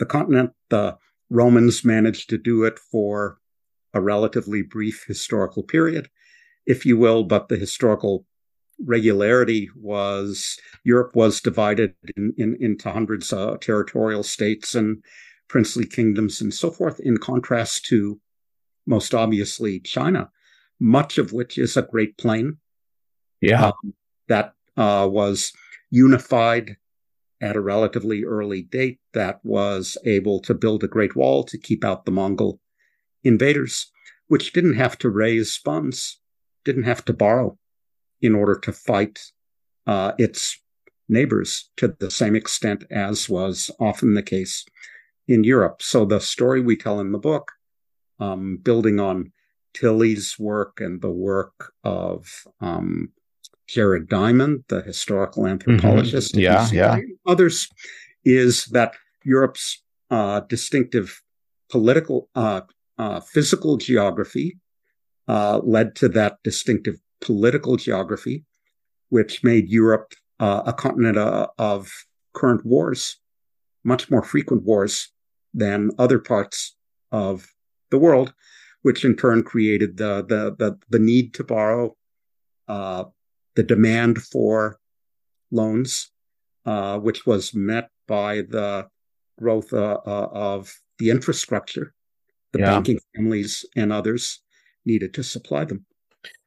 [0.00, 0.50] the continent.
[0.68, 0.96] The
[1.30, 3.38] Romans managed to do it for
[3.94, 6.08] a relatively brief historical period,
[6.66, 8.26] if you will, but the historical
[8.84, 15.04] regularity was Europe was divided in, in, into hundreds of territorial states and
[15.46, 18.20] princely kingdoms and so forth, in contrast to
[18.88, 20.30] most obviously China,
[20.80, 22.58] much of which is a great plain.
[23.42, 23.66] Yeah.
[23.66, 23.94] Um,
[24.28, 25.52] that uh, was
[25.90, 26.76] unified
[27.42, 31.84] at a relatively early date, that was able to build a great wall to keep
[31.84, 32.60] out the Mongol
[33.24, 33.90] invaders,
[34.28, 36.20] which didn't have to raise funds,
[36.64, 37.58] didn't have to borrow
[38.20, 39.20] in order to fight
[39.88, 40.62] uh, its
[41.08, 44.64] neighbors to the same extent as was often the case
[45.26, 45.82] in Europe.
[45.82, 47.50] So the story we tell in the book,
[48.20, 49.32] um, building on
[49.74, 53.10] Tilly's work and the work of um,
[53.72, 55.52] Jared Diamond, the historical mm-hmm.
[55.52, 56.40] anthropologist, mm-hmm.
[56.40, 57.68] yeah, yeah, others,
[58.22, 61.22] is that Europe's uh, distinctive
[61.70, 62.60] political, uh,
[62.98, 64.58] uh, physical geography
[65.26, 68.44] uh, led to that distinctive political geography,
[69.08, 71.90] which made Europe uh, a continent uh, of
[72.34, 73.16] current wars,
[73.84, 75.08] much more frequent wars
[75.54, 76.76] than other parts
[77.10, 77.48] of
[77.90, 78.34] the world,
[78.82, 81.96] which in turn created the the the, the need to borrow,
[82.68, 83.04] uh,
[83.54, 84.78] the demand for
[85.50, 86.10] loans,
[86.64, 88.86] uh, which was met by the
[89.38, 91.94] growth uh, uh, of the infrastructure,
[92.52, 92.66] the yeah.
[92.66, 94.42] banking families and others
[94.84, 95.84] needed to supply them.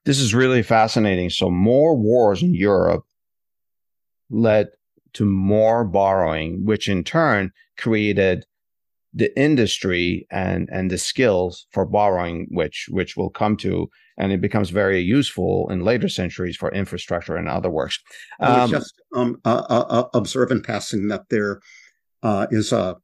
[0.06, 1.30] This is really fascinating.
[1.30, 3.06] So more wars in Europe
[4.30, 4.70] led
[5.14, 8.46] to more borrowing, which in turn created
[9.14, 14.42] the industry and and the skills for borrowing, which which we'll come to, and it
[14.42, 18.00] becomes very useful in later centuries for infrastructure and other works.
[18.40, 21.60] Um, just um, uh, uh, observe in passing that there
[22.24, 22.98] uh, is a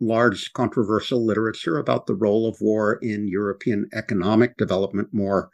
[0.00, 5.50] large controversial literature about the role of war in European economic development more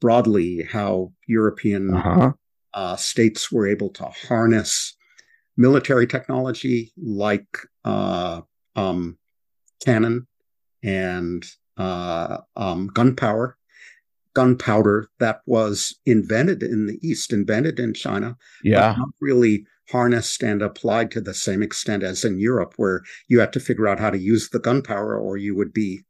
[0.00, 2.32] broadly, how European uh-huh.
[2.74, 4.96] uh, states were able to harness
[5.56, 7.46] military technology like
[7.84, 8.40] uh,
[8.74, 9.18] um,
[9.84, 10.26] cannon
[10.82, 11.44] and
[11.76, 13.56] uh, um, gunpowder,
[14.34, 20.62] gunpowder that was invented in the East, invented in China, yeah, not really harnessed and
[20.62, 24.10] applied to the same extent as in Europe, where you had to figure out how
[24.10, 26.02] to use the gunpowder or you would be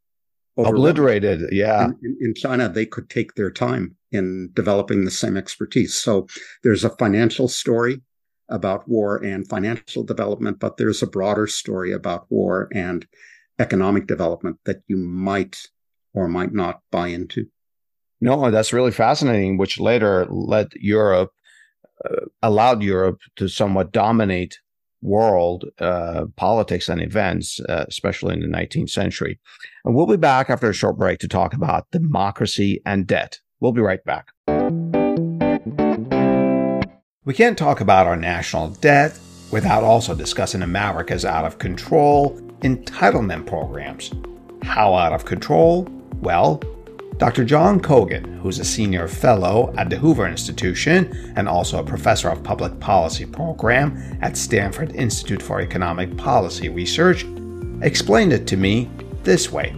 [0.56, 1.52] obliterated.
[1.52, 1.86] Yeah.
[1.86, 5.94] In, in, in, China, they could take their time in developing the same expertise.
[5.94, 6.26] So
[6.62, 8.02] there's a financial story
[8.48, 13.06] about war and financial development, but there's a broader story about war and
[13.58, 15.66] economic development that you might
[16.14, 17.46] or might not buy into.
[18.22, 21.32] No, that's really fascinating, which later led Europe
[22.04, 24.60] uh, allowed Europe to somewhat dominate
[25.02, 29.40] world uh, politics and events, uh, especially in the 19th century.
[29.84, 33.40] And we'll be back after a short break to talk about democracy and debt.
[33.58, 34.28] We'll be right back.
[37.24, 39.18] We can't talk about our national debt
[39.50, 44.12] without also discussing America's out of control entitlement programs.
[44.62, 45.88] How out of control?
[46.20, 46.62] Well,
[47.18, 47.44] Dr.
[47.44, 52.42] John Cogan, who's a senior fellow at the Hoover Institution and also a professor of
[52.42, 57.24] public policy program at Stanford Institute for Economic Policy Research,
[57.82, 58.90] explained it to me
[59.22, 59.74] this way.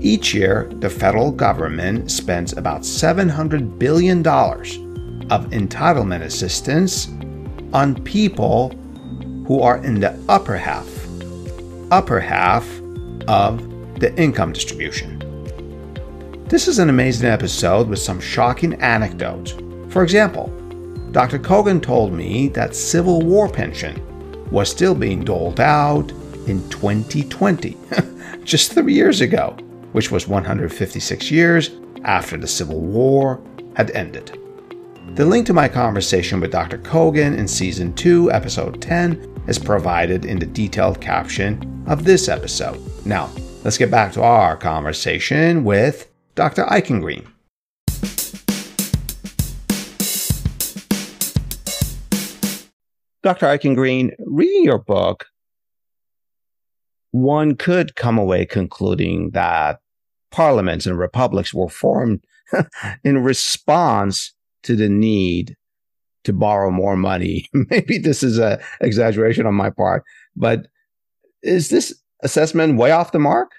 [0.00, 7.08] Each year, the federal government spends about $700 billion of entitlement assistance
[7.72, 8.70] on people
[9.46, 10.88] who are in the upper half,
[11.90, 12.64] upper half
[13.26, 13.58] of
[14.00, 15.15] the income distribution.
[16.48, 19.54] This is an amazing episode with some shocking anecdotes.
[19.88, 20.46] For example,
[21.10, 21.40] Dr.
[21.40, 24.00] Cogan told me that Civil War pension
[24.52, 26.12] was still being doled out
[26.46, 27.76] in 2020,
[28.44, 29.56] just three years ago,
[29.90, 31.72] which was 156 years
[32.04, 33.42] after the Civil War
[33.74, 34.38] had ended.
[35.16, 36.78] The link to my conversation with Dr.
[36.78, 42.80] Cogan in Season 2, Episode 10, is provided in the detailed caption of this episode.
[43.04, 43.32] Now,
[43.64, 46.66] let's get back to our conversation with Dr.
[46.66, 47.26] Eichengreen.
[53.22, 53.46] Dr.
[53.46, 55.28] Eichengreen, reading your book,
[57.12, 59.80] one could come away concluding that
[60.30, 62.22] parliaments and republics were formed
[63.02, 65.56] in response to the need
[66.24, 67.48] to borrow more money.
[67.54, 70.04] Maybe this is an exaggeration on my part,
[70.36, 70.66] but
[71.42, 73.52] is this assessment way off the mark?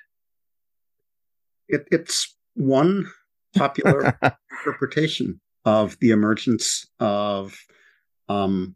[1.69, 3.09] It, it's one
[3.55, 4.17] popular
[4.59, 7.57] interpretation of the emergence of
[8.29, 8.75] um,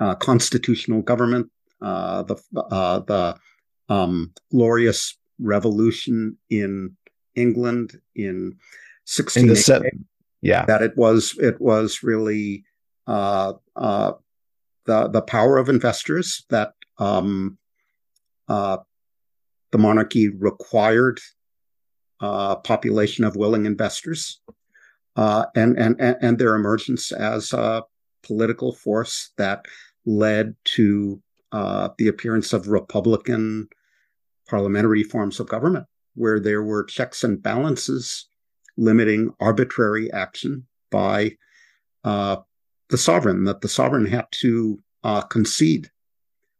[0.00, 1.50] uh, constitutional government,
[1.80, 3.36] uh, the uh, the
[3.88, 6.96] um, glorious revolution in
[7.34, 8.56] England in
[9.04, 9.48] sixteen.
[10.40, 12.64] yeah, that it was it was really
[13.06, 14.12] uh, uh,
[14.86, 17.58] the the power of investors that um,
[18.48, 18.78] uh,
[19.72, 21.20] the monarchy required
[22.20, 24.40] uh, population of willing investors,
[25.16, 27.82] uh, and, and and their emergence as a
[28.22, 29.64] political force that
[30.06, 31.20] led to
[31.52, 33.68] uh, the appearance of Republican
[34.48, 38.28] parliamentary forms of government, where there were checks and balances
[38.76, 41.36] limiting arbitrary action by
[42.02, 42.36] uh,
[42.88, 45.90] the sovereign, that the sovereign had to uh, concede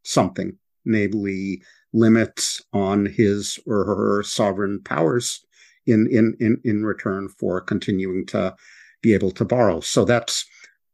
[0.04, 1.62] something, namely
[1.94, 5.46] limits on his or her sovereign powers
[5.86, 8.54] in, in, in, in return for continuing to
[9.00, 9.80] be able to borrow.
[9.80, 10.44] So that's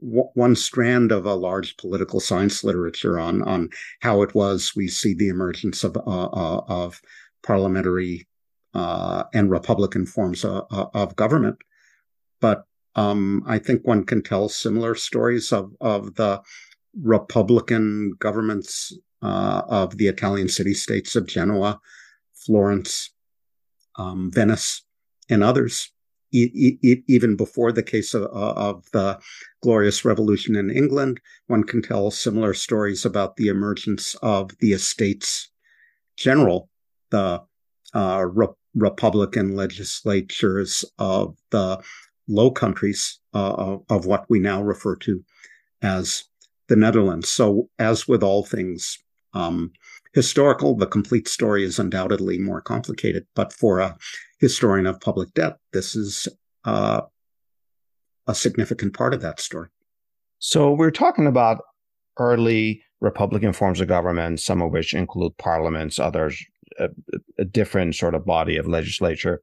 [0.01, 3.71] one strand of a large political science literature on, on
[4.01, 7.01] how it was we see the emergence of, uh, uh, of
[7.43, 8.27] parliamentary
[8.73, 11.59] uh, and republican forms of, of government.
[12.41, 16.41] But um, I think one can tell similar stories of, of the
[17.03, 18.93] republican governments
[19.23, 21.81] uh, of the Italian city states of Genoa,
[22.35, 23.11] Florence,
[23.97, 24.83] um, Venice,
[25.29, 25.91] and others,
[26.33, 29.19] e- e- even before the case of, of, the
[29.63, 31.21] Glorious Revolution in England.
[31.47, 35.51] One can tell similar stories about the emergence of the Estates
[36.17, 36.69] General,
[37.11, 37.43] the
[37.95, 41.83] uh, re- Republican legislatures of the
[42.29, 45.25] Low Countries uh, of, of what we now refer to
[45.83, 46.25] as
[46.69, 47.29] the Netherlands.
[47.29, 48.99] So, as with all things
[49.33, 49.73] um,
[50.13, 53.27] historical, the complete story is undoubtedly more complicated.
[53.35, 53.97] But for a
[54.39, 56.29] historian of public debt, this is
[56.65, 57.03] uh,
[58.27, 59.69] a significant part of that story.
[60.39, 61.63] So, we're talking about
[62.19, 66.45] early Republican forms of government, some of which include parliaments, others
[66.79, 66.89] a,
[67.39, 69.43] a different sort of body of legislature.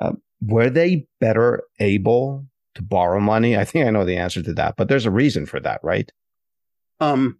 [0.00, 3.56] Uh, were they better able to borrow money?
[3.56, 6.10] I think I know the answer to that, but there's a reason for that, right?
[7.00, 7.38] Um,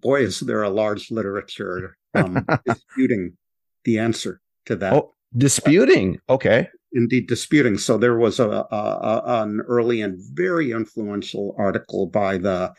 [0.00, 3.36] boy, is there a large literature um, disputing
[3.84, 4.92] the answer to that.
[4.92, 6.20] Oh, disputing.
[6.28, 6.68] Okay.
[6.92, 7.78] Indeed, disputing.
[7.78, 12.72] So there was a, a, a, an early and very influential article by the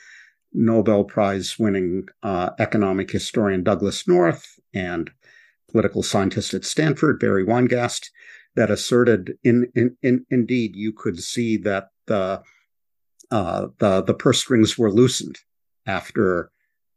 [0.53, 5.09] Nobel Prize winning uh, economic historian Douglass North and
[5.71, 8.09] political scientist at Stanford, Barry Weingast,
[8.55, 12.41] that asserted in, in, in indeed you could see that the
[13.31, 15.39] uh, the the purse strings were loosened
[15.87, 16.51] after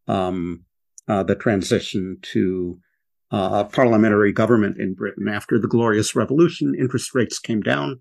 [0.09, 0.65] um,
[1.09, 2.79] uh, the transition to
[3.31, 6.75] uh, parliamentary government in Britain after the Glorious Revolution.
[6.75, 8.01] Interest rates came down,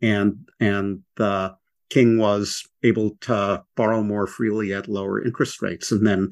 [0.00, 1.54] and and the
[1.88, 5.92] king was able to borrow more freely at lower interest rates.
[5.92, 6.30] And then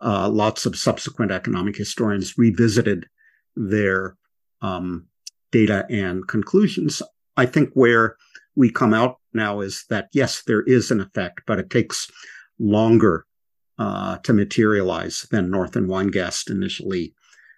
[0.00, 3.06] uh, lots of subsequent economic historians revisited
[3.54, 4.16] their
[4.62, 5.06] um,
[5.52, 7.02] data and conclusions.
[7.36, 8.16] I think where
[8.56, 12.10] we come out now is that yes, there is an effect, but it takes
[12.58, 13.26] longer
[13.78, 17.14] uh, to materialize than North and Weingast initially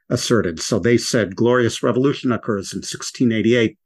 [0.09, 0.61] asserted.
[0.61, 3.79] So they said glorious revolution occurs in 1688,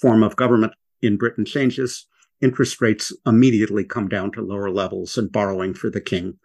[0.00, 2.06] form of government in Britain changes,
[2.40, 6.38] interest rates immediately come down to lower levels, and borrowing for the king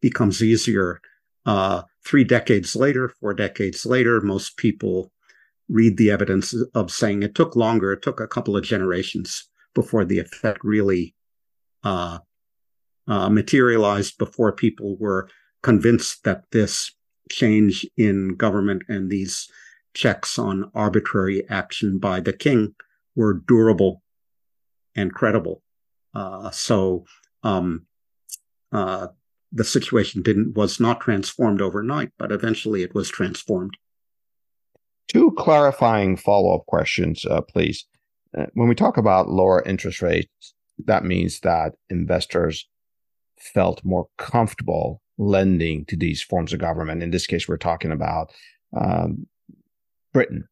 [0.00, 1.00] becomes easier
[1.46, 5.12] uh, three decades later, four decades later, most people
[5.68, 7.92] read the evidence of saying it took longer.
[7.92, 11.14] It took a couple of generations before the effect really
[11.84, 12.18] uh,
[13.08, 15.28] uh, materialized, before people were
[15.62, 16.92] convinced that this
[17.30, 19.48] change in government and these
[19.94, 22.74] checks on arbitrary action by the king
[23.14, 24.02] were durable
[24.94, 25.62] and credible.
[26.14, 27.04] Uh, so
[27.42, 27.86] um,
[28.72, 29.08] uh,
[29.52, 33.76] the situation didn't was not transformed overnight, but eventually it was transformed.
[35.08, 37.86] Two clarifying follow up questions, uh, please.
[38.36, 40.54] Uh, when we talk about lower interest rates,
[40.84, 42.68] that means that investors
[43.38, 47.02] felt more comfortable lending to these forms of government.
[47.02, 48.32] In this case, we're talking about
[48.76, 49.26] um,
[50.12, 50.48] Britain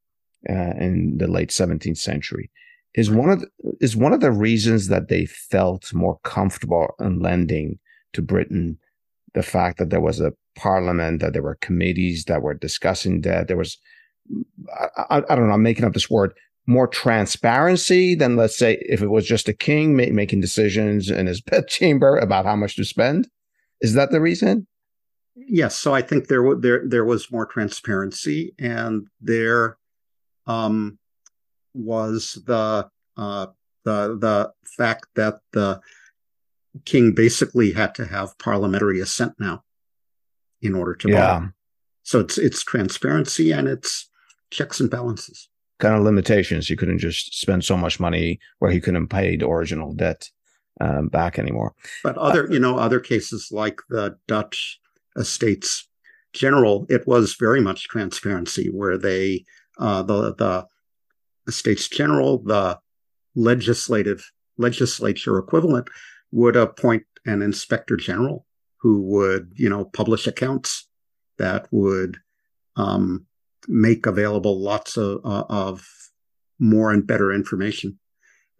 [0.48, 2.50] uh, in the late 17th century.
[2.94, 3.48] Is one of the,
[3.80, 7.78] is one of the reasons that they felt more comfortable in lending
[8.12, 8.78] to Britain
[9.34, 13.48] the fact that there was a parliament, that there were committees that were discussing that.
[13.48, 13.78] There was,
[15.10, 16.32] I, I, don't know, I'm making up this word,
[16.66, 21.26] more transparency than, let's say, if it was just a king ma- making decisions in
[21.26, 23.28] his bedchamber about how much to spend.
[23.80, 24.66] Is that the reason?
[25.34, 25.76] Yes.
[25.76, 29.76] So I think there, w- there, there was more transparency and there
[30.46, 30.98] um,
[31.74, 33.46] was the, uh,
[33.84, 35.80] the, the fact that the
[36.84, 39.62] King basically had to have parliamentary assent now
[40.60, 41.38] in order to yeah.
[41.40, 41.46] Buy.
[42.02, 44.10] So it's it's transparency and it's
[44.50, 45.48] checks and balances.
[45.78, 46.70] Kind of limitations.
[46.70, 50.30] You couldn't just spend so much money where he couldn't pay the original debt
[50.80, 51.74] um, back anymore.
[52.02, 54.80] But other, uh, you know, other cases like the Dutch
[55.16, 55.88] estates
[56.32, 59.44] general, it was very much transparency where they
[59.78, 60.66] uh, the the
[61.46, 62.78] estates general, the
[63.34, 65.88] legislative legislature equivalent
[66.30, 68.46] would appoint an inspector general
[68.78, 70.88] who would, you know, publish accounts
[71.38, 72.18] that would
[72.76, 73.26] um,
[73.68, 75.86] make available lots of, uh, of
[76.58, 77.98] more and better information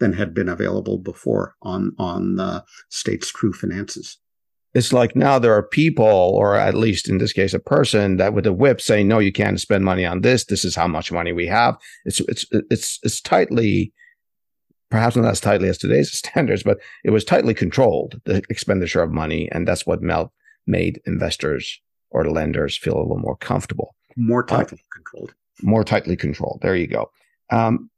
[0.01, 4.19] than had been available before on on the state's true finances.
[4.75, 8.35] It's like now there are people, or at least in this case, a person that
[8.35, 10.45] with a whip saying, "No, you can't spend money on this.
[10.45, 13.93] This is how much money we have." It's it's it's it's tightly,
[14.91, 19.13] perhaps not as tightly as today's standards, but it was tightly controlled the expenditure of
[19.13, 20.33] money, and that's what mel-
[20.67, 21.81] made investors
[22.11, 23.95] or lenders feel a little more comfortable.
[24.17, 25.35] More tightly uh, controlled.
[25.63, 26.61] More tightly controlled.
[26.63, 27.11] There you go.
[27.51, 27.91] Um,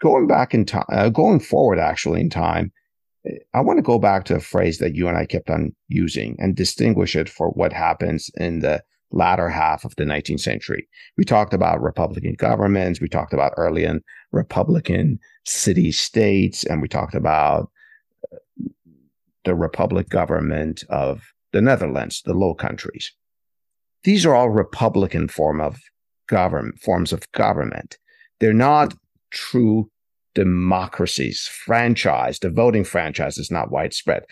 [0.00, 2.72] going back in time, uh, going forward actually in time,
[3.54, 6.36] I want to go back to a phrase that you and I kept on using
[6.38, 10.86] and distinguish it for what happens in the latter half of the 19th century.
[11.16, 14.02] We talked about Republican governments, we talked about early in
[14.32, 17.70] Republican city states, and we talked about
[18.32, 18.36] uh,
[19.44, 23.12] the Republic government of the Netherlands, the Low Countries.
[24.04, 25.78] These are all Republican form of
[26.28, 27.98] government forms of government.
[28.38, 28.94] They're not
[29.30, 29.90] true
[30.34, 31.48] democracies.
[31.64, 34.22] Franchise, the voting franchise is not widespread.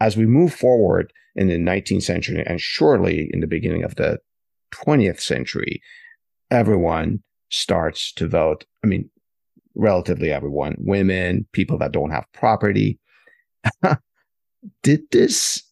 [0.00, 4.18] As we move forward in the 19th century and surely in the beginning of the
[4.74, 5.80] 20th century,
[6.50, 8.66] everyone starts to vote.
[8.84, 9.08] I mean,
[9.74, 12.98] relatively everyone, women, people that don't have property.
[14.82, 15.62] Did this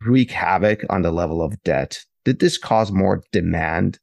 [0.00, 2.04] wreak havoc on the level of debt?
[2.26, 3.98] Did this cause more demand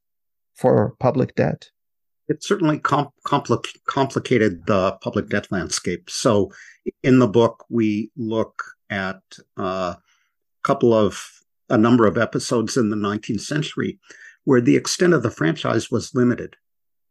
[0.55, 1.69] for public debt?
[2.27, 6.09] it certainly compl- complicated the public debt landscape.
[6.09, 6.51] So,
[7.03, 9.21] in the book, we look at
[9.57, 9.97] uh, a
[10.63, 11.21] couple of
[11.69, 13.99] a number of episodes in the 19th century
[14.45, 16.55] where the extent of the franchise was limited,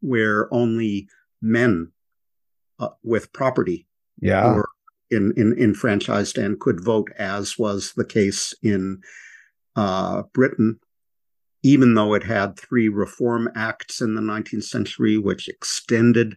[0.00, 1.08] where only
[1.40, 1.92] men
[2.78, 3.86] uh, with property
[4.20, 4.54] yeah.
[4.54, 4.68] were
[5.10, 9.00] in, in, enfranchised and could vote, as was the case in
[9.76, 10.78] uh, Britain
[11.62, 16.36] even though it had three reform acts in the 19th century, which extended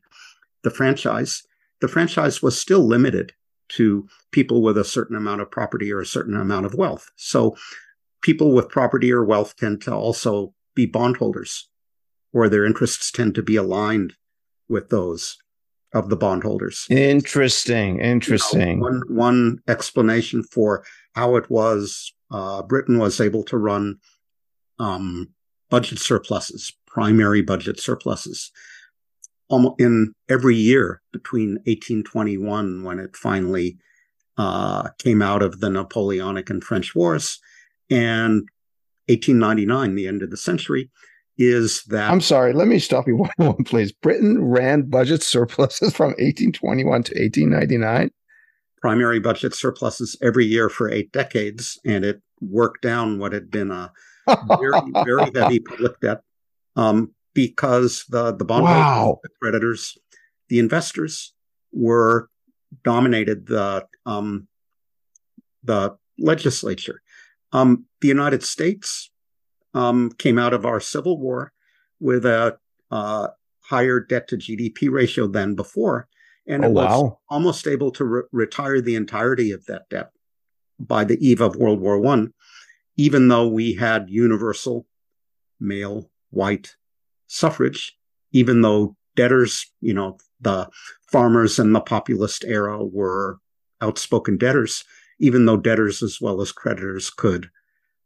[0.63, 1.43] the franchise,
[1.81, 3.33] the franchise was still limited
[3.67, 7.09] to people with a certain amount of property or a certain amount of wealth.
[7.15, 7.55] So
[8.21, 11.69] people with property or wealth tend to also be bondholders,
[12.33, 14.13] or their interests tend to be aligned
[14.67, 15.37] with those
[15.93, 16.85] of the bondholders.
[16.89, 17.99] Interesting.
[17.99, 18.67] Interesting.
[18.69, 20.83] You know, one, one explanation for
[21.15, 23.97] how it was uh, Britain was able to run
[24.79, 25.29] um,
[25.69, 28.51] budget surpluses, primary budget surpluses,
[29.47, 33.77] almost in every year between 1821, when it finally
[34.37, 37.39] uh, came out of the Napoleonic and French wars,
[37.89, 38.47] and
[39.07, 40.89] 1899, the end of the century,
[41.37, 42.09] is that.
[42.09, 43.91] I'm sorry, let me stop you one moment, please.
[43.91, 48.11] Britain ran budget surpluses from 1821 to 1899.
[48.81, 53.71] Primary budget surpluses every year for eight decades, and it worked down what had been
[53.71, 53.91] a
[54.27, 56.21] very, very heavy public debt
[56.75, 59.19] um, because the, the bond wow.
[59.23, 59.97] the creditors,
[60.49, 61.33] the investors
[61.71, 62.29] were
[62.83, 64.47] dominated the um,
[65.63, 67.01] the legislature.
[67.51, 69.11] Um, the United States
[69.73, 71.51] um, came out of our Civil War
[71.99, 72.57] with a
[72.91, 73.27] uh,
[73.61, 76.07] higher debt to GDP ratio than before,
[76.47, 77.19] and oh, it was wow.
[77.29, 80.11] almost able to re- retire the entirety of that debt
[80.79, 82.33] by the eve of World War One
[82.97, 84.85] even though we had universal
[85.59, 86.75] male white
[87.27, 87.97] suffrage,
[88.31, 90.69] even though debtors, you know, the
[91.11, 93.39] farmers and the populist era were
[93.81, 94.83] outspoken debtors,
[95.19, 97.49] even though debtors as well as creditors could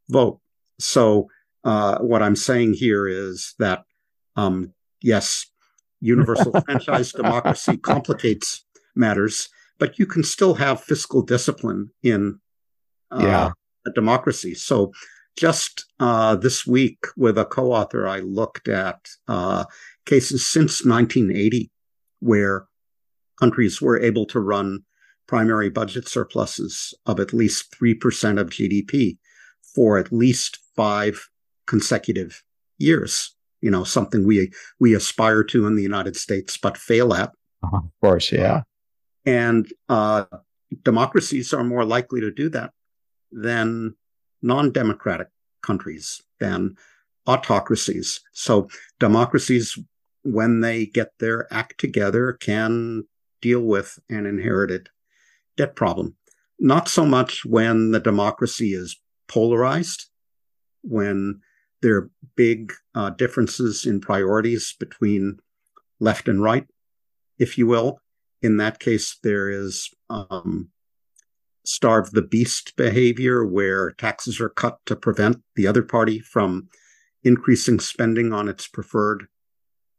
[0.09, 0.39] vote.
[0.79, 1.29] So,
[1.63, 3.83] uh, what I'm saying here is that,
[4.35, 5.47] um, yes,
[5.99, 8.65] universal franchise democracy complicates
[8.95, 12.39] matters, but you can still have fiscal discipline in
[13.11, 13.51] uh, yeah
[13.85, 14.53] a democracy.
[14.53, 14.91] So
[15.37, 19.65] just uh, this week with a co-author, I looked at uh,
[20.05, 21.71] cases since 1980
[22.19, 22.67] where
[23.39, 24.83] countries were able to run
[25.27, 29.17] primary budget surpluses of at least 3% of GDP
[29.75, 31.29] for at least five
[31.67, 32.43] consecutive
[32.77, 33.35] years.
[33.61, 37.29] You know, something we we aspire to in the United States, but fail at.
[37.63, 37.77] Uh-huh.
[37.77, 38.63] Of course, yeah.
[39.25, 40.25] And uh,
[40.83, 42.71] democracies are more likely to do that
[43.31, 43.95] than
[44.41, 45.29] non democratic
[45.61, 46.75] countries, than
[47.27, 48.21] autocracies.
[48.33, 48.69] So,
[48.99, 49.77] democracies,
[50.23, 53.05] when they get their act together, can
[53.41, 54.89] deal with an inherited
[55.57, 56.15] debt problem.
[56.59, 60.07] Not so much when the democracy is polarized,
[60.81, 61.41] when
[61.81, 65.39] there are big uh, differences in priorities between
[65.99, 66.67] left and right,
[67.37, 68.01] if you will.
[68.41, 70.69] In that case, there is um,
[71.65, 76.67] starve the beast behavior where taxes are cut to prevent the other party from
[77.23, 79.27] increasing spending on its preferred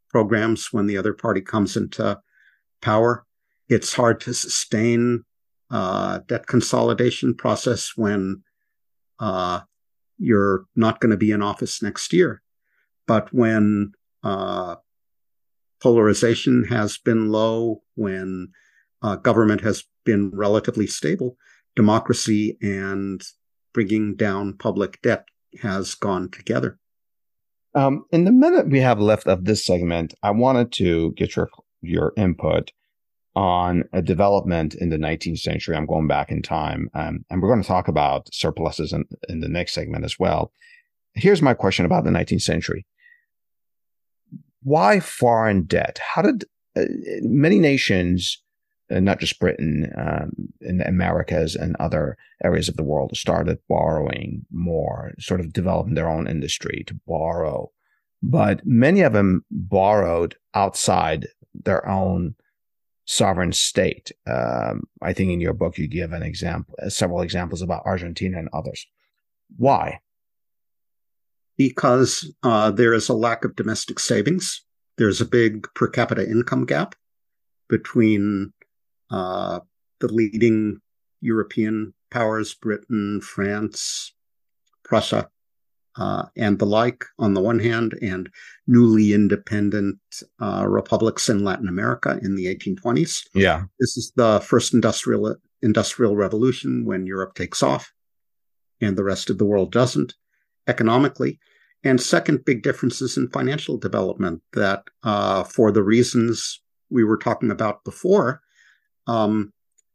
[0.08, 2.20] programs when the other party comes into
[2.80, 3.24] power.
[3.68, 5.24] it's hard to sustain
[5.70, 8.42] uh, debt consolidation process when
[9.20, 9.61] uh,
[10.18, 12.42] you're not going to be in office next year.
[13.06, 13.92] But when
[14.24, 14.76] uh,
[15.80, 18.48] polarization has been low, when
[19.02, 21.36] uh, government has been relatively stable,
[21.76, 23.22] democracy and
[23.72, 25.24] bringing down public debt
[25.62, 26.78] has gone together.
[27.76, 31.48] Um, in the minute we have left of this segment, I wanted to get your
[31.80, 32.72] your input
[33.36, 35.76] on a development in the 19th century.
[35.76, 39.40] I'm going back in time, um, and we're going to talk about surpluses in, in
[39.40, 40.52] the next segment as well.
[41.14, 42.84] Here's my question about the 19th century:
[44.64, 46.00] Why foreign debt?
[46.02, 46.44] How did
[46.76, 46.86] uh,
[47.22, 48.42] many nations
[48.91, 54.45] not just Britain, um, in the Americas and other areas of the world started borrowing
[54.51, 57.70] more, sort of developing their own industry to borrow.
[58.22, 62.34] But many of them borrowed outside their own
[63.07, 64.12] sovereign state.
[64.26, 68.38] Um, I think in your book you give an example, uh, several examples about Argentina
[68.38, 68.86] and others.
[69.57, 70.01] Why?
[71.57, 74.64] Because uh, there is a lack of domestic savings.
[74.97, 76.95] There's a big per capita income gap
[77.68, 78.53] between
[79.11, 79.62] the
[80.00, 80.80] leading
[81.20, 84.12] European powers, Britain, France,
[84.84, 85.28] Prussia,
[85.96, 88.30] uh, and the like on the one hand, and
[88.66, 89.98] newly independent
[90.40, 93.26] uh, republics in Latin America in the 1820s.
[93.34, 97.92] Yeah, this is the first industrial industrial revolution when Europe takes off,
[98.80, 100.14] and the rest of the world doesn't
[100.66, 101.38] economically.
[101.82, 107.50] And second, big differences in financial development that, uh, for the reasons we were talking
[107.50, 108.42] about before,
[109.07, 109.53] um,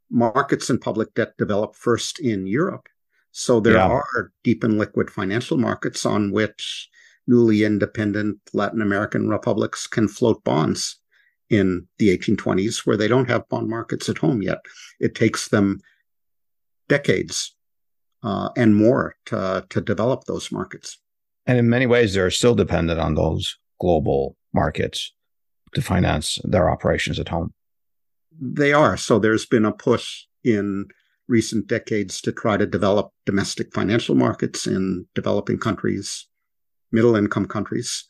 [0.09, 2.87] markets and public debt developed first in Europe.
[3.31, 3.87] So there yeah.
[3.87, 6.89] are deep and liquid financial markets on which
[7.27, 10.99] newly independent Latin American republics can float bonds
[11.49, 14.59] in the 1820s, where they don't have bond markets at home yet.
[14.99, 15.79] It takes them
[16.87, 17.55] decades
[18.23, 20.99] uh, and more to, to develop those markets.
[21.45, 25.13] And in many ways, they're still dependent on those global markets
[25.75, 27.53] to finance their operations at home.
[28.39, 28.97] They are.
[28.97, 30.87] So there's been a push in
[31.27, 36.27] recent decades to try to develop domestic financial markets in developing countries,
[36.91, 38.05] middle income countries,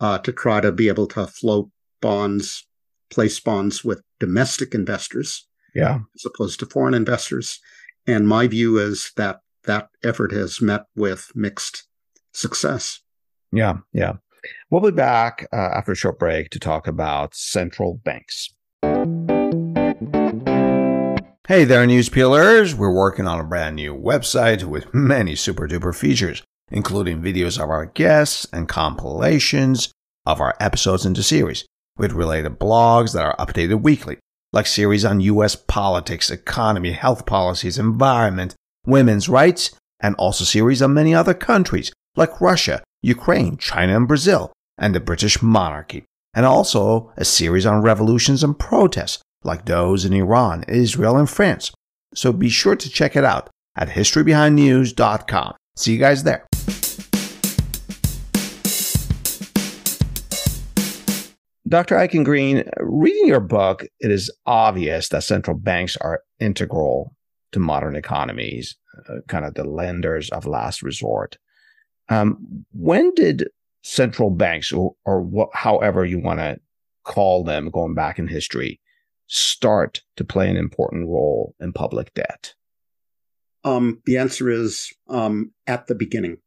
[0.00, 1.70] uh, to try to be able to float
[2.00, 2.66] bonds,
[3.10, 7.60] place bonds with domestic investors, yeah, as opposed to foreign investors.
[8.06, 11.86] And my view is that that effort has met with mixed
[12.32, 13.00] success.
[13.52, 14.14] Yeah, yeah.
[14.70, 18.54] We'll be back uh, after a short break to talk about central banks.
[21.46, 22.74] Hey there, news peelers!
[22.74, 27.68] We're working on a brand new website with many super duper features, including videos of
[27.68, 29.92] our guests and compilations
[30.24, 31.66] of our episodes into series,
[31.98, 34.16] with related blogs that are updated weekly,
[34.54, 38.54] like series on US politics, economy, health policies, environment,
[38.86, 44.50] women's rights, and also series on many other countries, like Russia, Ukraine, China, and Brazil,
[44.78, 50.12] and the British monarchy, and also a series on revolutions and protests like those in
[50.12, 51.70] Iran, Israel, and France.
[52.14, 55.54] So be sure to check it out at historybehindnews.com.
[55.76, 56.46] See you guys there.
[61.66, 61.96] Dr.
[61.96, 67.16] Eichengreen, reading your book, it is obvious that central banks are integral
[67.52, 68.76] to modern economies,
[69.08, 71.36] uh, kind of the lenders of last resort.
[72.08, 73.48] Um, when did
[73.82, 76.58] central banks, or, or however you want to
[77.02, 78.80] call them, going back in history,
[79.26, 82.54] start to play an important role in public debt?
[83.64, 86.38] Um, the answer is um, at the beginning.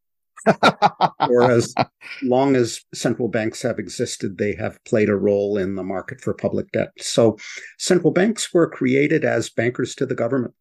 [1.28, 1.74] or as
[2.22, 6.32] long as central banks have existed, they have played a role in the market for
[6.32, 6.92] public debt.
[6.98, 7.36] So
[7.78, 10.54] central banks were created as bankers to the government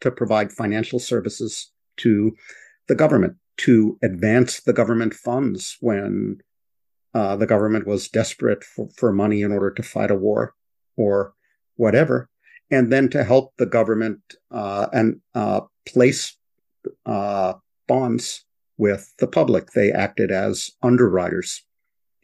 [0.00, 2.36] to provide financial services to
[2.86, 6.38] the government, to advance the government funds when
[7.14, 10.54] uh, the government was desperate for, for money in order to fight a war
[10.96, 11.34] or
[11.78, 12.28] whatever,
[12.70, 14.20] and then to help the government
[14.50, 16.36] uh, and uh, place
[17.06, 17.54] uh,
[17.86, 18.44] bonds
[18.76, 19.70] with the public.
[19.70, 21.64] They acted as underwriters,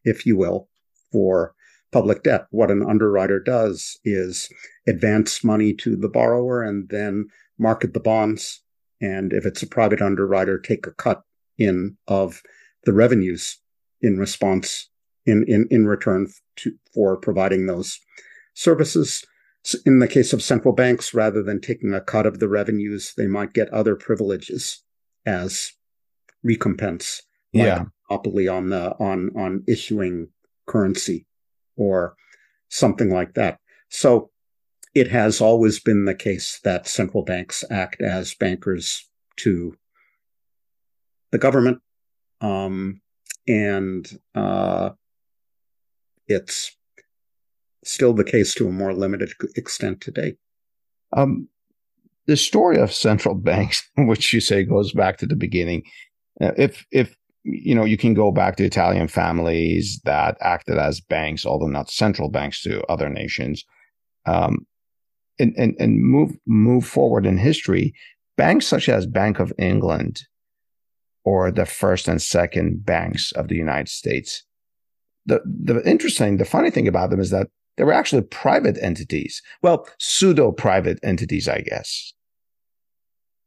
[0.05, 0.69] if you will,
[1.11, 1.55] for
[1.93, 2.47] public debt.
[2.51, 4.49] What an underwriter does is
[4.87, 7.29] advance money to the borrower and then
[7.59, 8.61] market the bonds.
[9.01, 11.23] And if it's a private underwriter, take a cut
[11.57, 12.43] in of
[12.85, 13.59] the revenues
[14.03, 14.89] in response
[15.27, 17.99] in in, in return to, for providing those
[18.55, 19.25] services
[19.87, 23.27] in the case of central banks, rather than taking a cut of the revenues, they
[23.27, 24.83] might get other privileges
[25.25, 25.73] as
[26.43, 27.23] recompense.
[27.55, 27.85] Like yeah.
[28.11, 30.29] Monopoly on the on on issuing
[30.67, 31.27] currency
[31.77, 32.17] or
[32.69, 33.59] something like that.
[33.89, 34.31] So
[34.95, 39.77] it has always been the case that central banks act as bankers to
[41.31, 41.81] the government.
[42.41, 43.01] Um,
[43.49, 44.91] and uh,
[46.29, 46.77] it's
[47.85, 50.37] still the case to a more limited extent today.
[51.13, 51.49] Um,
[52.27, 55.83] the story of central banks, which you say goes back to the beginning,
[56.41, 61.01] uh, if if you know you can go back to Italian families that acted as
[61.01, 63.65] banks, although not central banks to other nations,
[64.27, 64.67] um,
[65.39, 67.95] and, and and move move forward in history,
[68.37, 70.23] banks such as Bank of England
[71.25, 74.45] or the first and second banks of the United States.
[75.27, 79.43] The the interesting, the funny thing about them is that they were actually private entities.
[79.63, 82.13] Well, pseudo private entities, I guess.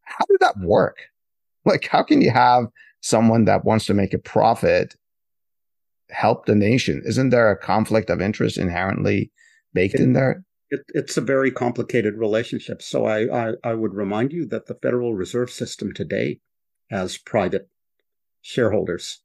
[0.01, 0.97] How did that work?
[1.65, 2.65] Like, how can you have
[3.01, 4.95] someone that wants to make a profit
[6.09, 7.01] help the nation?
[7.05, 9.31] Isn't there a conflict of interest inherently
[9.73, 10.43] baked it, in there?
[10.69, 12.81] It, it's a very complicated relationship.
[12.81, 16.39] So I, I, I would remind you that the Federal Reserve System today
[16.89, 17.69] has private
[18.41, 19.21] shareholders.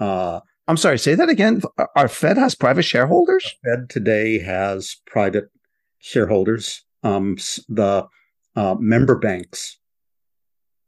[0.00, 1.62] Uh, I'm sorry, say that again.
[1.94, 3.54] Our Fed has private shareholders?
[3.64, 5.50] Fed today has private
[5.98, 6.82] shareholders.
[7.02, 7.36] Um,
[7.68, 8.06] the
[8.56, 9.78] uh, member banks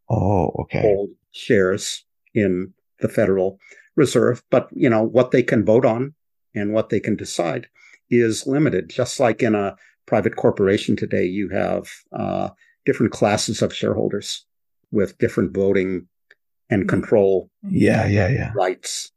[0.08, 0.80] oh, okay.
[0.80, 2.04] hold shares
[2.34, 3.58] in the Federal
[3.96, 6.14] Reserve, but you know what they can vote on
[6.54, 7.68] and what they can decide
[8.10, 8.88] is limited.
[8.88, 12.50] Just like in a private corporation today, you have uh,
[12.86, 14.46] different classes of shareholders
[14.90, 16.08] with different voting
[16.70, 16.88] and mm.
[16.88, 17.50] control.
[17.68, 18.52] Yeah, yeah, yeah.
[18.54, 19.12] Rights.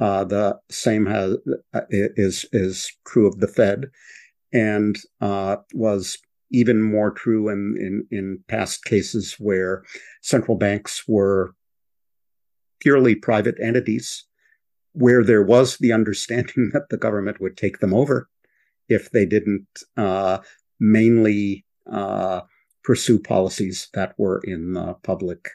[0.00, 1.36] Uh, the same has
[1.72, 3.90] uh, is is true of the Fed,
[4.52, 6.18] and uh, was
[6.50, 9.84] even more true in, in in past cases where
[10.22, 11.54] central banks were
[12.80, 14.24] purely private entities,
[14.92, 18.28] where there was the understanding that the government would take them over
[18.88, 19.66] if they didn't
[19.96, 20.38] uh,
[20.80, 22.42] mainly uh,
[22.82, 25.50] pursue policies that were in the public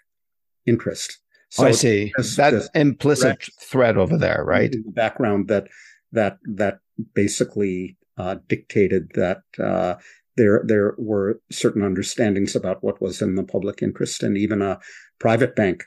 [0.65, 1.19] interest.
[1.49, 4.73] So I see that implicit threat, over there, right?
[4.73, 5.67] In the background that
[6.11, 6.79] that that
[7.13, 9.95] basically uh, dictated that uh,
[10.37, 14.79] there there were certain understandings about what was in the public interest, and even a
[15.19, 15.85] private bank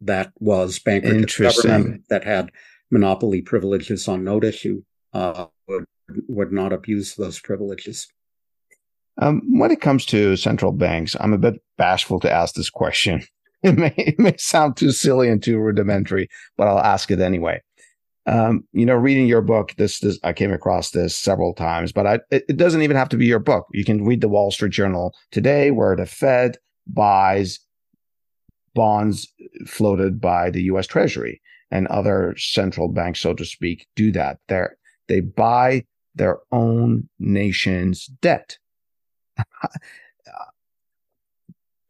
[0.00, 2.50] that was bankered to government that had
[2.90, 4.82] monopoly privileges on note issue
[5.12, 5.84] uh, would
[6.28, 8.08] would not abuse those privileges.
[9.20, 13.22] Um, when it comes to central banks, I'm a bit bashful to ask this question.
[13.64, 17.60] It may, it may sound too silly and too rudimentary, but I'll ask it anyway.
[18.24, 22.06] Um, you know, reading your book, this, this I came across this several times, but
[22.06, 23.66] I, it, it doesn't even have to be your book.
[23.72, 27.58] You can read the Wall Street Journal today, where the Fed buys
[28.74, 29.32] bonds
[29.66, 30.86] floated by the U.S.
[30.86, 31.40] Treasury
[31.70, 34.38] and other central banks, so to speak, do that.
[34.46, 34.66] They
[35.08, 35.84] they buy
[36.14, 38.58] their own nation's debt.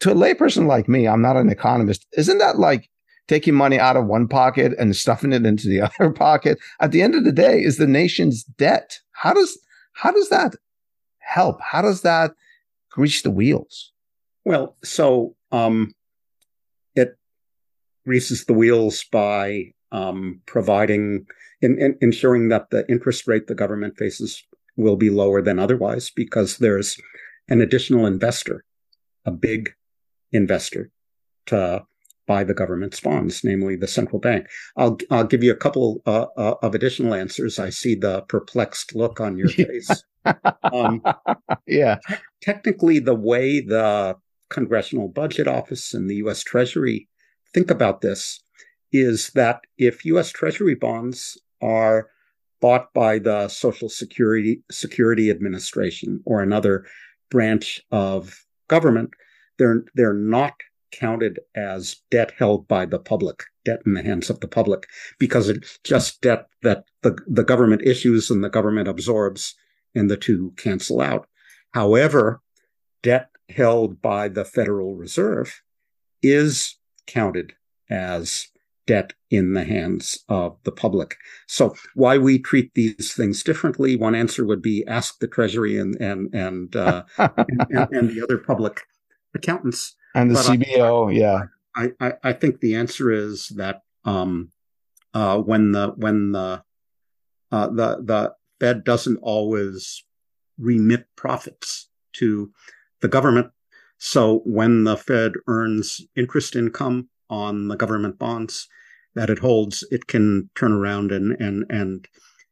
[0.01, 2.07] to a layperson like me, I'm not an economist.
[2.17, 2.89] Isn't that like
[3.27, 6.59] taking money out of one pocket and stuffing it into the other pocket?
[6.81, 8.99] At the end of the day, is the nation's debt.
[9.13, 9.59] How does
[9.93, 10.55] how does that
[11.19, 11.61] help?
[11.61, 12.33] How does that
[12.91, 13.93] grease the wheels?
[14.45, 15.93] Well, so um,
[16.95, 17.17] it
[18.07, 21.27] greases the wheels by um, providing
[21.61, 24.43] in, in, ensuring that the interest rate the government faces
[24.77, 26.97] will be lower than otherwise because there's
[27.49, 28.65] an additional investor,
[29.25, 29.75] a big
[30.33, 30.91] investor
[31.47, 31.85] to
[32.27, 34.47] buy the government's bonds, namely the central bank.
[34.77, 37.59] I'll I'll give you a couple uh, uh, of additional answers.
[37.59, 39.91] I see the perplexed look on your face.
[40.73, 41.03] um,
[41.67, 41.99] yeah.
[42.43, 44.17] Technically, the way the
[44.51, 46.43] Congressional Budget Office and the U.S.
[46.43, 47.09] Treasury
[47.53, 48.41] think about this
[48.93, 50.31] is that if U.S.
[50.31, 52.09] Treasury bonds are
[52.61, 56.87] bought by the Social Security Security Administration or another
[57.31, 59.11] branch of government,
[59.59, 60.55] they're they're not
[60.91, 64.87] counted as debt held by the public, debt in the hands of the public,
[65.19, 69.55] because it's just debt that the, the government issues and the government absorbs,
[69.95, 71.29] and the two cancel out.
[71.73, 72.41] However,
[73.03, 75.63] debt held by the Federal Reserve
[76.23, 77.55] is counted
[77.91, 78.49] as
[78.87, 81.17] debt in the hands of the public.
[81.47, 83.97] So why we treat these things differently?
[83.97, 87.33] One answer would be ask the Treasury and and and uh, and,
[87.71, 88.81] and, and, the other public
[89.35, 91.11] accountants and the but CBO.
[91.11, 91.43] I, yeah,
[91.75, 94.51] I, I, I think the answer is that um,
[95.15, 96.63] uh, when the when the
[97.51, 100.05] uh, the the Fed doesn't always
[100.59, 102.53] remit profits to
[103.01, 103.51] the government.
[103.99, 108.69] So when the Fed earns interest income on the government bonds
[109.15, 112.09] that it holds, it can turn around and and and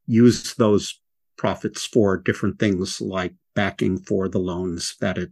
[0.06, 1.00] use those
[1.36, 5.30] profits for different things like backing for the loans that it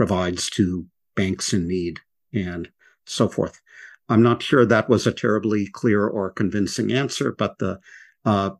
[0.00, 2.00] provides to banks in need
[2.32, 2.70] and
[3.04, 3.60] so forth.
[4.08, 7.80] I'm not sure that was a terribly clear or convincing answer, but the
[8.24, 8.52] uh,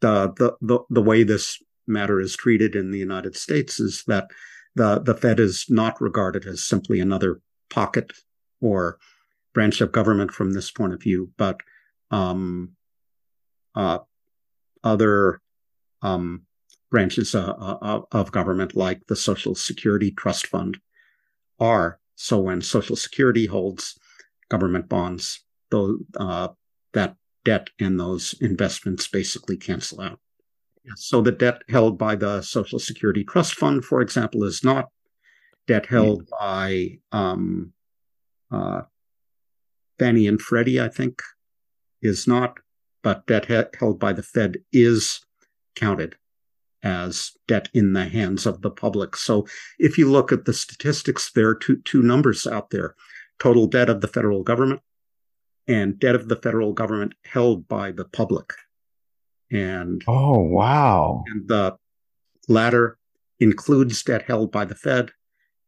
[0.00, 4.30] the, the the the way this matter is treated in the United States is that
[4.74, 8.14] the the Fed is not regarded as simply another pocket
[8.62, 8.96] or
[9.52, 11.60] branch of government from this point of view, but
[12.10, 12.70] um,
[13.74, 13.98] uh,
[14.82, 15.42] other
[16.00, 16.46] um,
[16.92, 20.78] branches uh, uh, of government, like the Social Security Trust Fund,
[21.58, 21.98] are.
[22.14, 23.98] So when Social Security holds
[24.48, 26.48] government bonds, though uh,
[26.92, 30.20] that debt and those investments basically cancel out.
[30.96, 34.88] So the debt held by the Social Security Trust Fund, for example, is not
[35.66, 37.72] debt held by um,
[38.50, 38.82] uh,
[39.98, 41.22] Fannie and Freddie, I think,
[42.02, 42.58] is not,
[43.02, 45.24] but debt he- held by the Fed is
[45.74, 46.16] counted
[46.82, 49.16] as debt in the hands of the public.
[49.16, 49.46] So
[49.78, 52.94] if you look at the statistics, there are two, two numbers out there
[53.38, 54.80] total debt of the federal government
[55.66, 58.52] and debt of the federal government held by the public.
[59.50, 61.24] And oh, wow.
[61.26, 61.76] And the
[62.48, 62.98] latter
[63.40, 65.10] includes debt held by the Fed,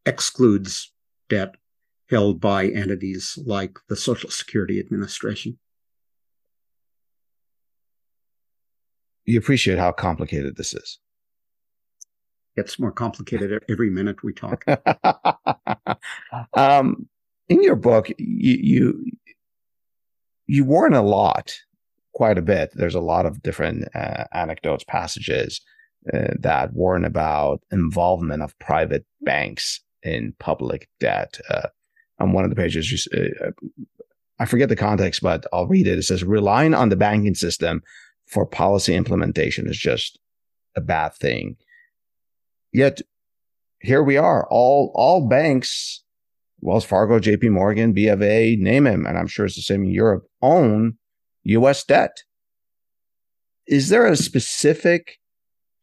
[0.05, 0.93] excludes
[1.29, 1.55] debt
[2.09, 5.57] held by entities like the Social Security Administration.
[9.25, 10.99] You appreciate how complicated this is.
[12.55, 14.65] It's more complicated every minute we talk.
[16.53, 17.07] um,
[17.49, 19.11] in your book, you, you
[20.47, 21.55] you warn a lot,
[22.13, 22.71] quite a bit.
[22.73, 25.61] There's a lot of different uh, anecdotes, passages
[26.13, 31.39] uh, that warn about involvement of private banks in public debt.
[31.49, 31.67] Uh,
[32.19, 33.51] on one of the pages, just, uh,
[34.39, 35.97] I forget the context, but I'll read it.
[35.97, 37.83] It says, relying on the banking system
[38.27, 40.19] for policy implementation is just
[40.75, 41.57] a bad thing.
[42.75, 43.01] Yet
[43.79, 46.03] here we are, all all banks
[46.59, 50.27] Wells Fargo, JP Morgan, BofA, name them, and I'm sure it's the same in Europe,
[50.41, 50.97] own
[51.43, 52.23] US debt.
[53.65, 55.19] Is there a specific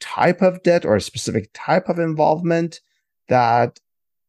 [0.00, 2.80] type of debt or a specific type of involvement
[3.28, 3.80] that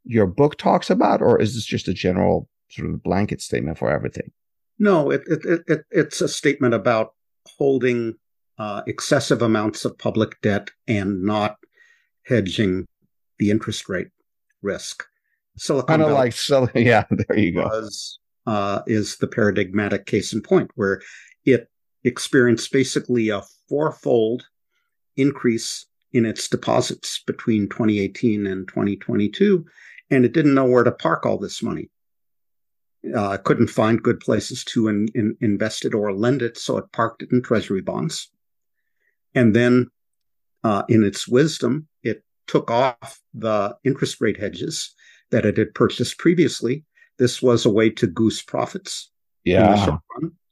[0.05, 3.91] your book talks about, or is this just a general sort of blanket statement for
[3.91, 4.31] everything?
[4.79, 7.13] No, it, it, it it's a statement about
[7.57, 8.13] holding
[8.57, 11.57] uh, excessive amounts of public debt and not
[12.25, 12.87] hedging
[13.39, 14.09] the interest rate
[14.61, 15.05] risk.
[15.57, 17.05] Silicon kind of like so, yeah.
[17.09, 17.63] There you go.
[17.63, 21.01] Was, uh, is the paradigmatic case in point where
[21.45, 21.69] it
[22.03, 24.45] experienced basically a fourfold
[25.15, 29.65] increase in its deposits between 2018 and 2022,
[30.11, 31.89] and it didn't know where to park all this money.
[33.15, 36.91] Uh, couldn't find good places to in, in, invest it or lend it, so it
[36.93, 38.29] parked it in treasury bonds.
[39.35, 39.89] And then,
[40.63, 44.93] uh, in its wisdom, it took off the interest rate hedges
[45.31, 46.85] that it had purchased previously.
[47.17, 49.11] This was a way to goose profits.
[49.43, 49.97] Yeah.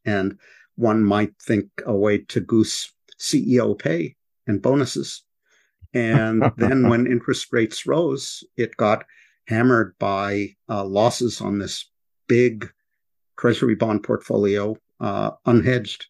[0.05, 0.37] And
[0.75, 4.15] one might think a way to goose CEO pay
[4.47, 5.23] and bonuses.
[5.93, 9.05] And then when interest rates rose, it got
[9.47, 11.89] hammered by uh, losses on this
[12.27, 12.71] big
[13.37, 16.05] treasury bond portfolio, uh, unhedged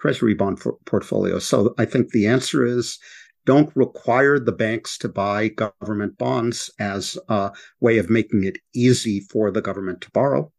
[0.00, 1.38] treasury bond for- portfolio.
[1.38, 2.98] So I think the answer is
[3.44, 9.20] don't require the banks to buy government bonds as a way of making it easy
[9.20, 10.52] for the government to borrow.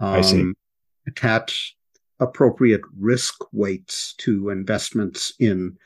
[0.00, 0.40] Um, I see.
[0.40, 0.54] Um,
[1.06, 1.76] attach
[2.20, 5.76] appropriate risk weights to investments in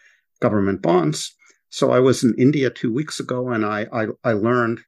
[0.40, 1.34] government bonds.
[1.70, 4.80] So I was in India two weeks ago, and I I, I learned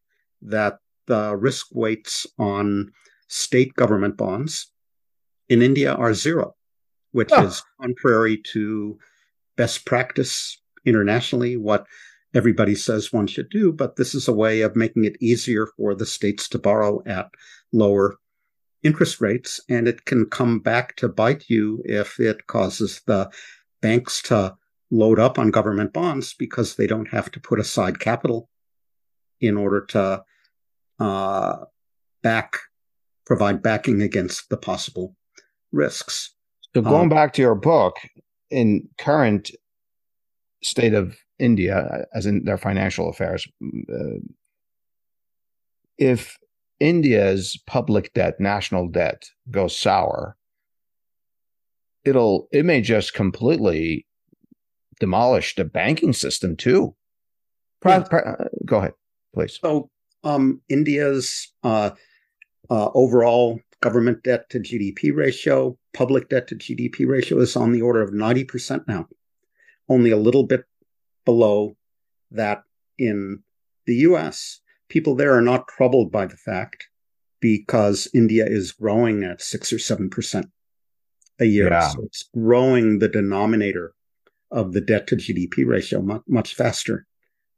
[0.43, 2.93] that the risk weights on
[3.29, 4.71] state government bonds
[5.49, 6.55] in India are zero,
[7.13, 7.45] which oh.
[7.45, 8.99] is contrary to
[9.57, 11.87] best practice internationally what
[12.35, 15.95] everybody says one should do, but this is a way of making it easier for
[15.95, 17.31] the states to borrow at
[17.73, 18.17] lower
[18.83, 19.61] interest rates.
[19.69, 23.31] And it can come back to bite you if it causes the
[23.81, 24.57] banks to
[24.91, 28.49] load up on government bonds because they don't have to put aside capital
[29.41, 30.23] in order to
[30.99, 31.57] uh,
[32.23, 32.59] back
[33.27, 35.17] provide backing against the possible
[35.73, 36.35] risks.
[36.75, 37.97] So going um, back to your book,
[38.51, 39.51] in current
[40.65, 44.19] state of India, as in their financial affairs, uh,
[45.99, 46.39] if
[46.81, 50.37] India's public debt, national debt, goes sour,
[52.05, 54.07] it'll it may just completely
[55.01, 56.95] demolish the banking system too.
[58.13, 58.19] yeah.
[58.19, 58.95] uh, go ahead,
[59.35, 59.59] please.
[59.61, 59.91] So,
[60.25, 61.91] um, India's uh,
[62.71, 67.83] uh, overall government debt to GDP ratio, public debt to GDP ratio is on the
[67.83, 69.07] order of ninety percent now
[69.89, 70.65] only a little bit
[71.25, 71.77] below
[72.31, 72.63] that
[72.99, 73.43] in
[73.87, 76.89] the US, people there are not troubled by the fact
[77.41, 80.47] because India is growing at six or seven percent
[81.39, 81.69] a year.
[81.69, 81.89] Yeah.
[81.89, 83.95] So it's growing the denominator
[84.51, 87.07] of the debt to GDP ratio much, much faster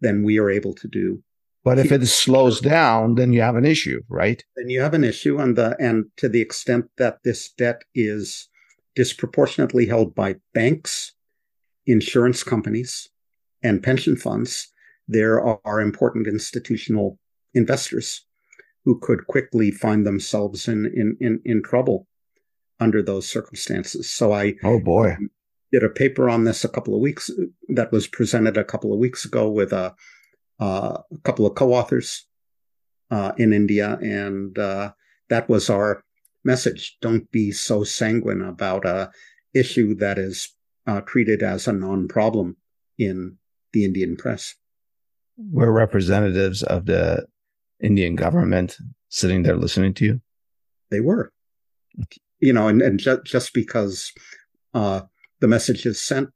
[0.00, 1.22] than we are able to do.
[1.62, 4.42] But if it slows down, then you have an issue, right?
[4.56, 8.48] Then you have an issue, and the and to the extent that this debt is
[8.94, 11.15] disproportionately held by banks,
[11.86, 13.08] insurance companies,
[13.62, 14.68] and pension funds,
[15.08, 17.18] there are important institutional
[17.54, 18.26] investors
[18.84, 22.06] who could quickly find themselves in in in, in trouble
[22.80, 24.10] under those circumstances.
[24.10, 25.16] So I oh boy.
[25.72, 27.30] did a paper on this a couple of weeks
[27.68, 29.94] that was presented a couple of weeks ago with a,
[30.60, 32.26] uh, a couple of co-authors
[33.10, 34.92] uh, in India, and uh,
[35.28, 36.04] that was our
[36.44, 39.10] message: don't be so sanguine about a
[39.54, 40.55] issue that is
[40.86, 42.56] uh, treated as a non-problem
[42.98, 43.38] in
[43.72, 44.54] the Indian press.
[45.36, 47.26] We're representatives of the
[47.80, 48.78] Indian government
[49.08, 50.20] sitting there listening to you.
[50.90, 51.32] They were
[52.40, 54.12] you know, and, and ju- just because
[54.74, 55.02] uh,
[55.40, 56.30] the message is sent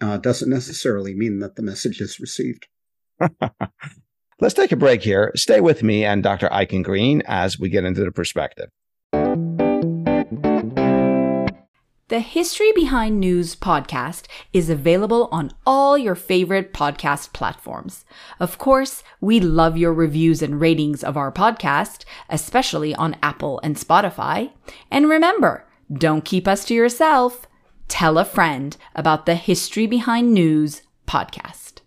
[0.00, 2.66] uh, doesn't necessarily mean that the message is received.
[4.40, 5.32] Let's take a break here.
[5.34, 6.48] Stay with me and Dr.
[6.48, 8.68] Eichengreen as we get into the perspective.
[12.08, 18.04] The History Behind News podcast is available on all your favorite podcast platforms.
[18.38, 23.74] Of course, we love your reviews and ratings of our podcast, especially on Apple and
[23.74, 24.52] Spotify.
[24.88, 27.48] And remember, don't keep us to yourself.
[27.88, 31.80] Tell a friend about the History Behind News podcast.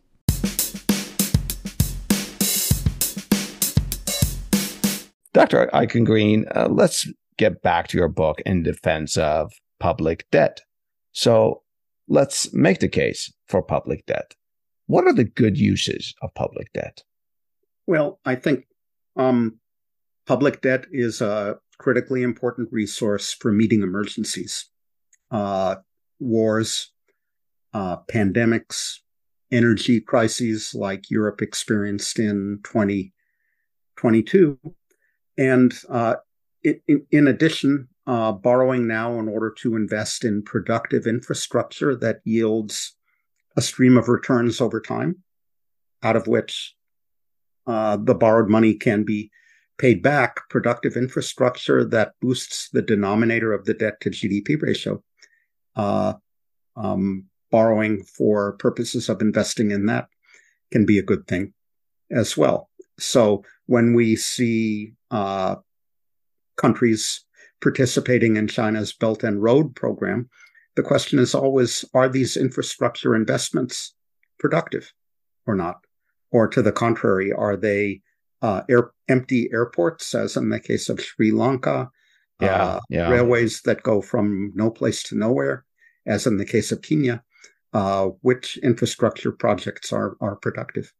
[5.31, 5.69] Dr.
[5.73, 7.07] Eichengreen, uh, let's
[7.37, 10.61] get back to your book in defense of public debt.
[11.11, 11.63] So
[12.07, 14.35] let's make the case for public debt.
[14.87, 17.03] What are the good uses of public debt?
[17.85, 18.65] Well, I think
[19.15, 19.59] um,
[20.25, 24.65] public debt is a critically important resource for meeting emergencies,
[25.31, 25.75] uh,
[26.19, 26.91] wars,
[27.73, 28.97] uh, pandemics,
[29.51, 34.59] energy crises like Europe experienced in 2022.
[35.37, 36.15] And uh,
[36.63, 42.95] in, in, addition, uh, borrowing now in order to invest in productive infrastructure that yields
[43.55, 45.17] a stream of returns over time,
[46.01, 46.75] out of which
[47.67, 49.29] uh, the borrowed money can be
[49.77, 55.03] paid back, productive infrastructure that boosts the denominator of the debt to GDP ratio.
[55.75, 56.13] Uh,
[56.75, 60.07] um, borrowing for purposes of investing in that
[60.71, 61.53] can be a good thing
[62.09, 62.71] as well.
[62.97, 65.57] So when we see uh,
[66.57, 67.23] countries
[67.61, 70.29] participating in China's Belt and Road program,
[70.75, 73.93] the question is always are these infrastructure investments
[74.39, 74.93] productive
[75.45, 75.77] or not?
[76.31, 78.01] Or to the contrary, are they
[78.41, 81.89] uh, air, empty airports, as in the case of Sri Lanka?
[82.39, 83.09] Yeah, uh, yeah.
[83.09, 85.65] Railways that go from no place to nowhere,
[86.05, 87.23] as in the case of Kenya.
[87.71, 90.91] Uh, which infrastructure projects are are productive?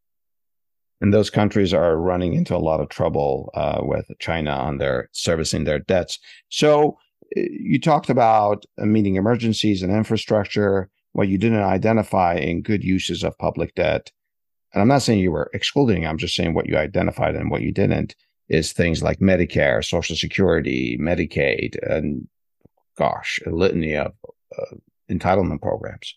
[1.01, 5.09] And those countries are running into a lot of trouble uh, with China on their
[5.11, 6.19] servicing their debts.
[6.49, 6.97] So
[7.37, 10.89] uh, you talked about uh, meeting emergencies and infrastructure.
[11.13, 14.11] What you didn't identify in good uses of public debt,
[14.73, 16.05] and I'm not saying you were excluding.
[16.05, 18.15] I'm just saying what you identified and what you didn't
[18.47, 22.27] is things like Medicare, Social Security, Medicaid, and
[22.97, 24.13] gosh, a litany of
[24.57, 24.75] uh,
[25.09, 26.15] entitlement programs.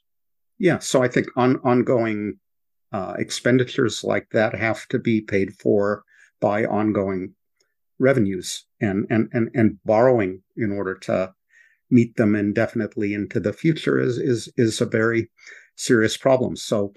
[0.59, 2.39] Yeah, so I think on ongoing
[2.93, 6.05] uh, expenditures like that have to be paid for
[6.41, 7.35] by ongoing
[7.99, 11.33] revenues and, and, and, and borrowing in order to
[11.91, 15.31] meet them indefinitely into the future is, is, is a very
[15.77, 16.57] serious problem.
[16.57, 16.93] So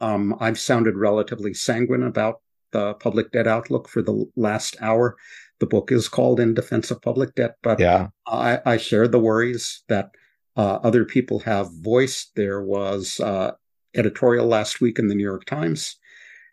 [0.00, 2.40] um, I've sounded relatively sanguine about
[2.72, 5.16] the public debt outlook for the last hour.
[5.60, 8.08] The book is called In Defense of Public Debt, but yeah.
[8.26, 10.10] I, I share the worries that
[10.56, 12.34] uh, other people have voiced.
[12.34, 13.52] There was uh,
[13.94, 15.96] editorial last week in the New York Times.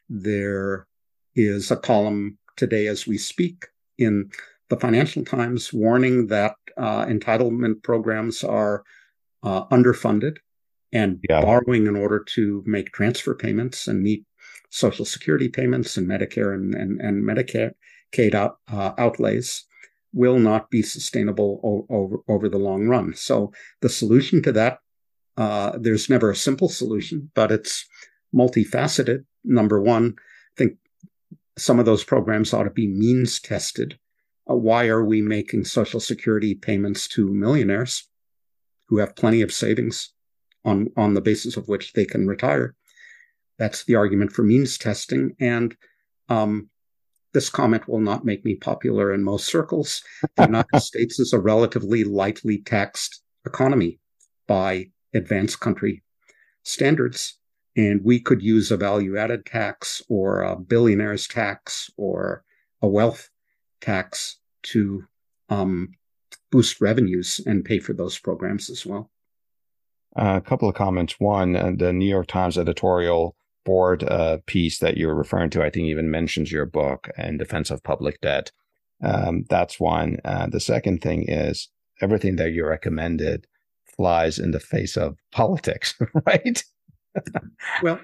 [0.09, 0.87] There
[1.35, 3.67] is a column today as we speak
[3.97, 4.31] in
[4.69, 8.83] the Financial Times warning that uh, entitlement programs are
[9.43, 10.37] uh, underfunded
[10.91, 11.41] and yeah.
[11.41, 14.25] borrowing in order to make transfer payments and meet
[14.69, 19.65] Social Security payments and Medicare and, and, and Medicaid out, uh, outlays
[20.13, 23.13] will not be sustainable o- over, over the long run.
[23.13, 24.79] So the solution to that
[25.37, 27.85] uh, there's never a simple solution, but it's
[28.33, 29.25] multifaceted.
[29.43, 30.77] Number one, I think
[31.57, 33.97] some of those programs ought to be means tested.
[34.49, 38.07] Uh, why are we making Social Security payments to millionaires
[38.87, 40.11] who have plenty of savings
[40.65, 42.75] on, on the basis of which they can retire?
[43.57, 45.35] That's the argument for means testing.
[45.39, 45.75] And
[46.29, 46.69] um,
[47.33, 50.01] this comment will not make me popular in most circles.
[50.35, 53.99] The United States is a relatively lightly taxed economy
[54.47, 56.03] by advanced country
[56.63, 57.37] standards.
[57.75, 62.43] And we could use a value added tax or a billionaire's tax or
[62.81, 63.29] a wealth
[63.79, 65.05] tax to
[65.49, 65.93] um,
[66.51, 69.09] boost revenues and pay for those programs as well.
[70.15, 71.19] A couple of comments.
[71.19, 73.35] One, uh, the New York Times editorial
[73.65, 77.69] board uh, piece that you're referring to, I think, even mentions your book in defense
[77.69, 78.51] of public debt.
[79.01, 80.17] Um, that's one.
[80.25, 81.69] Uh, the second thing is
[82.01, 83.47] everything that you recommended
[83.99, 85.93] flies in the face of politics,
[86.25, 86.63] right?
[87.83, 87.99] well,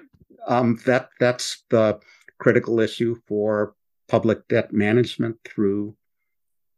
[0.46, 1.98] um, that that's the
[2.38, 3.74] critical issue for
[4.06, 5.96] public debt management through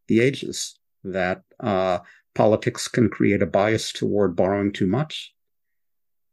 [0.07, 0.79] the ages.
[1.03, 1.99] That uh,
[2.37, 5.35] politics can create a bias toward borrowing too much.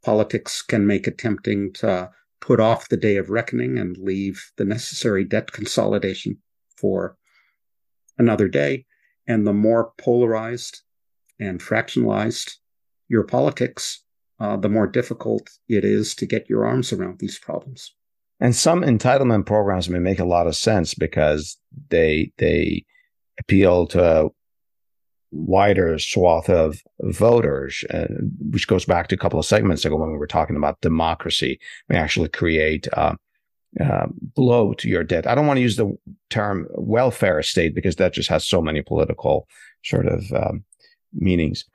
[0.04, 5.24] Politics can make attempting to put off the day of reckoning and leave the necessary
[5.24, 6.38] debt consolidation
[6.78, 7.18] for
[8.20, 8.86] another day.
[9.26, 10.84] And the more polarized
[11.40, 12.58] and fractionalized
[13.08, 14.04] your politics,
[14.40, 17.94] uh, the more difficult it is to get your arms around these problems.
[18.40, 21.58] And some entitlement programs may make a lot of sense because
[21.90, 22.86] they they
[23.40, 24.30] appeal to a
[25.32, 28.08] wider swath of voters, uh,
[28.52, 31.60] which goes back to a couple of segments ago when we were talking about democracy.
[31.90, 33.16] may actually create uh,
[33.84, 35.28] uh, blow to your debt.
[35.28, 35.98] I don't want to use the
[36.30, 39.48] term welfare state because that just has so many political
[39.84, 40.64] sort of um,
[41.14, 41.66] meanings.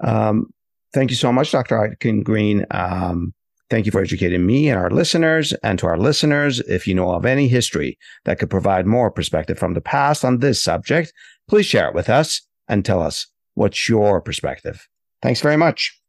[0.00, 0.52] Um,
[0.96, 1.76] thank you so much, Dr.
[1.76, 2.64] Eichengreen.
[2.74, 3.34] Um,
[3.68, 5.52] thank you for educating me and our listeners.
[5.62, 9.58] And to our listeners, if you know of any history that could provide more perspective
[9.58, 11.12] from the past on this subject,
[11.48, 14.88] please share it with us and tell us what's your perspective.
[15.20, 16.00] Thanks very much.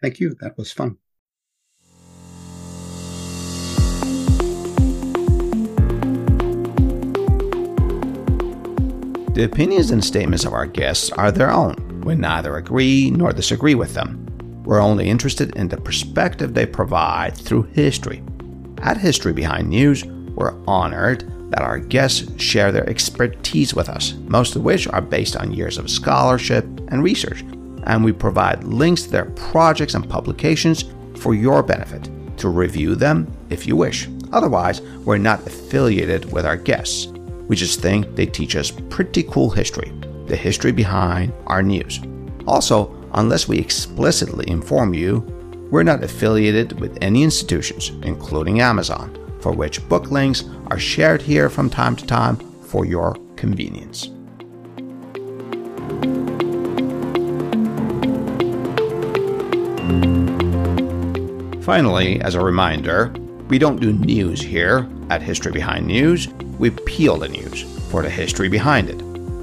[0.00, 0.34] Thank you.
[0.40, 0.96] That was fun.
[9.34, 12.00] The opinions and statements of our guests are their own.
[12.04, 14.21] We neither agree nor disagree with them.
[14.64, 18.22] We're only interested in the perspective they provide through history.
[18.78, 24.56] At History Behind News, we're honored that our guests share their expertise with us, most
[24.56, 27.42] of which are based on years of scholarship and research.
[27.84, 30.84] And we provide links to their projects and publications
[31.16, 32.08] for your benefit
[32.38, 34.08] to review them if you wish.
[34.32, 37.08] Otherwise, we're not affiliated with our guests.
[37.48, 39.92] We just think they teach us pretty cool history,
[40.26, 42.00] the history behind our news.
[42.46, 45.20] Also, unless we explicitly inform you,
[45.70, 51.50] we're not affiliated with any institutions, including Amazon for which book links are shared here
[51.50, 54.08] from time to time for your convenience.
[61.64, 63.12] Finally, as a reminder,
[63.48, 66.28] we don't do news here at History Behind News.
[66.58, 69.01] We peel the news for the history behind it.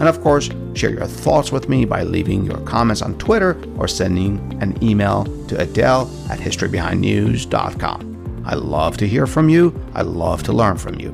[0.00, 3.86] And of course, share your thoughts with me by leaving your comments on Twitter or
[3.86, 8.42] sending an email to Adele at historybehindnews.com.
[8.46, 9.78] I love to hear from you.
[9.94, 11.10] I love to learn from you.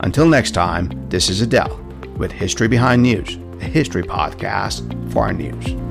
[0.00, 1.78] Until next time, this is Adele
[2.16, 5.89] with History Behind News a history podcast for our news.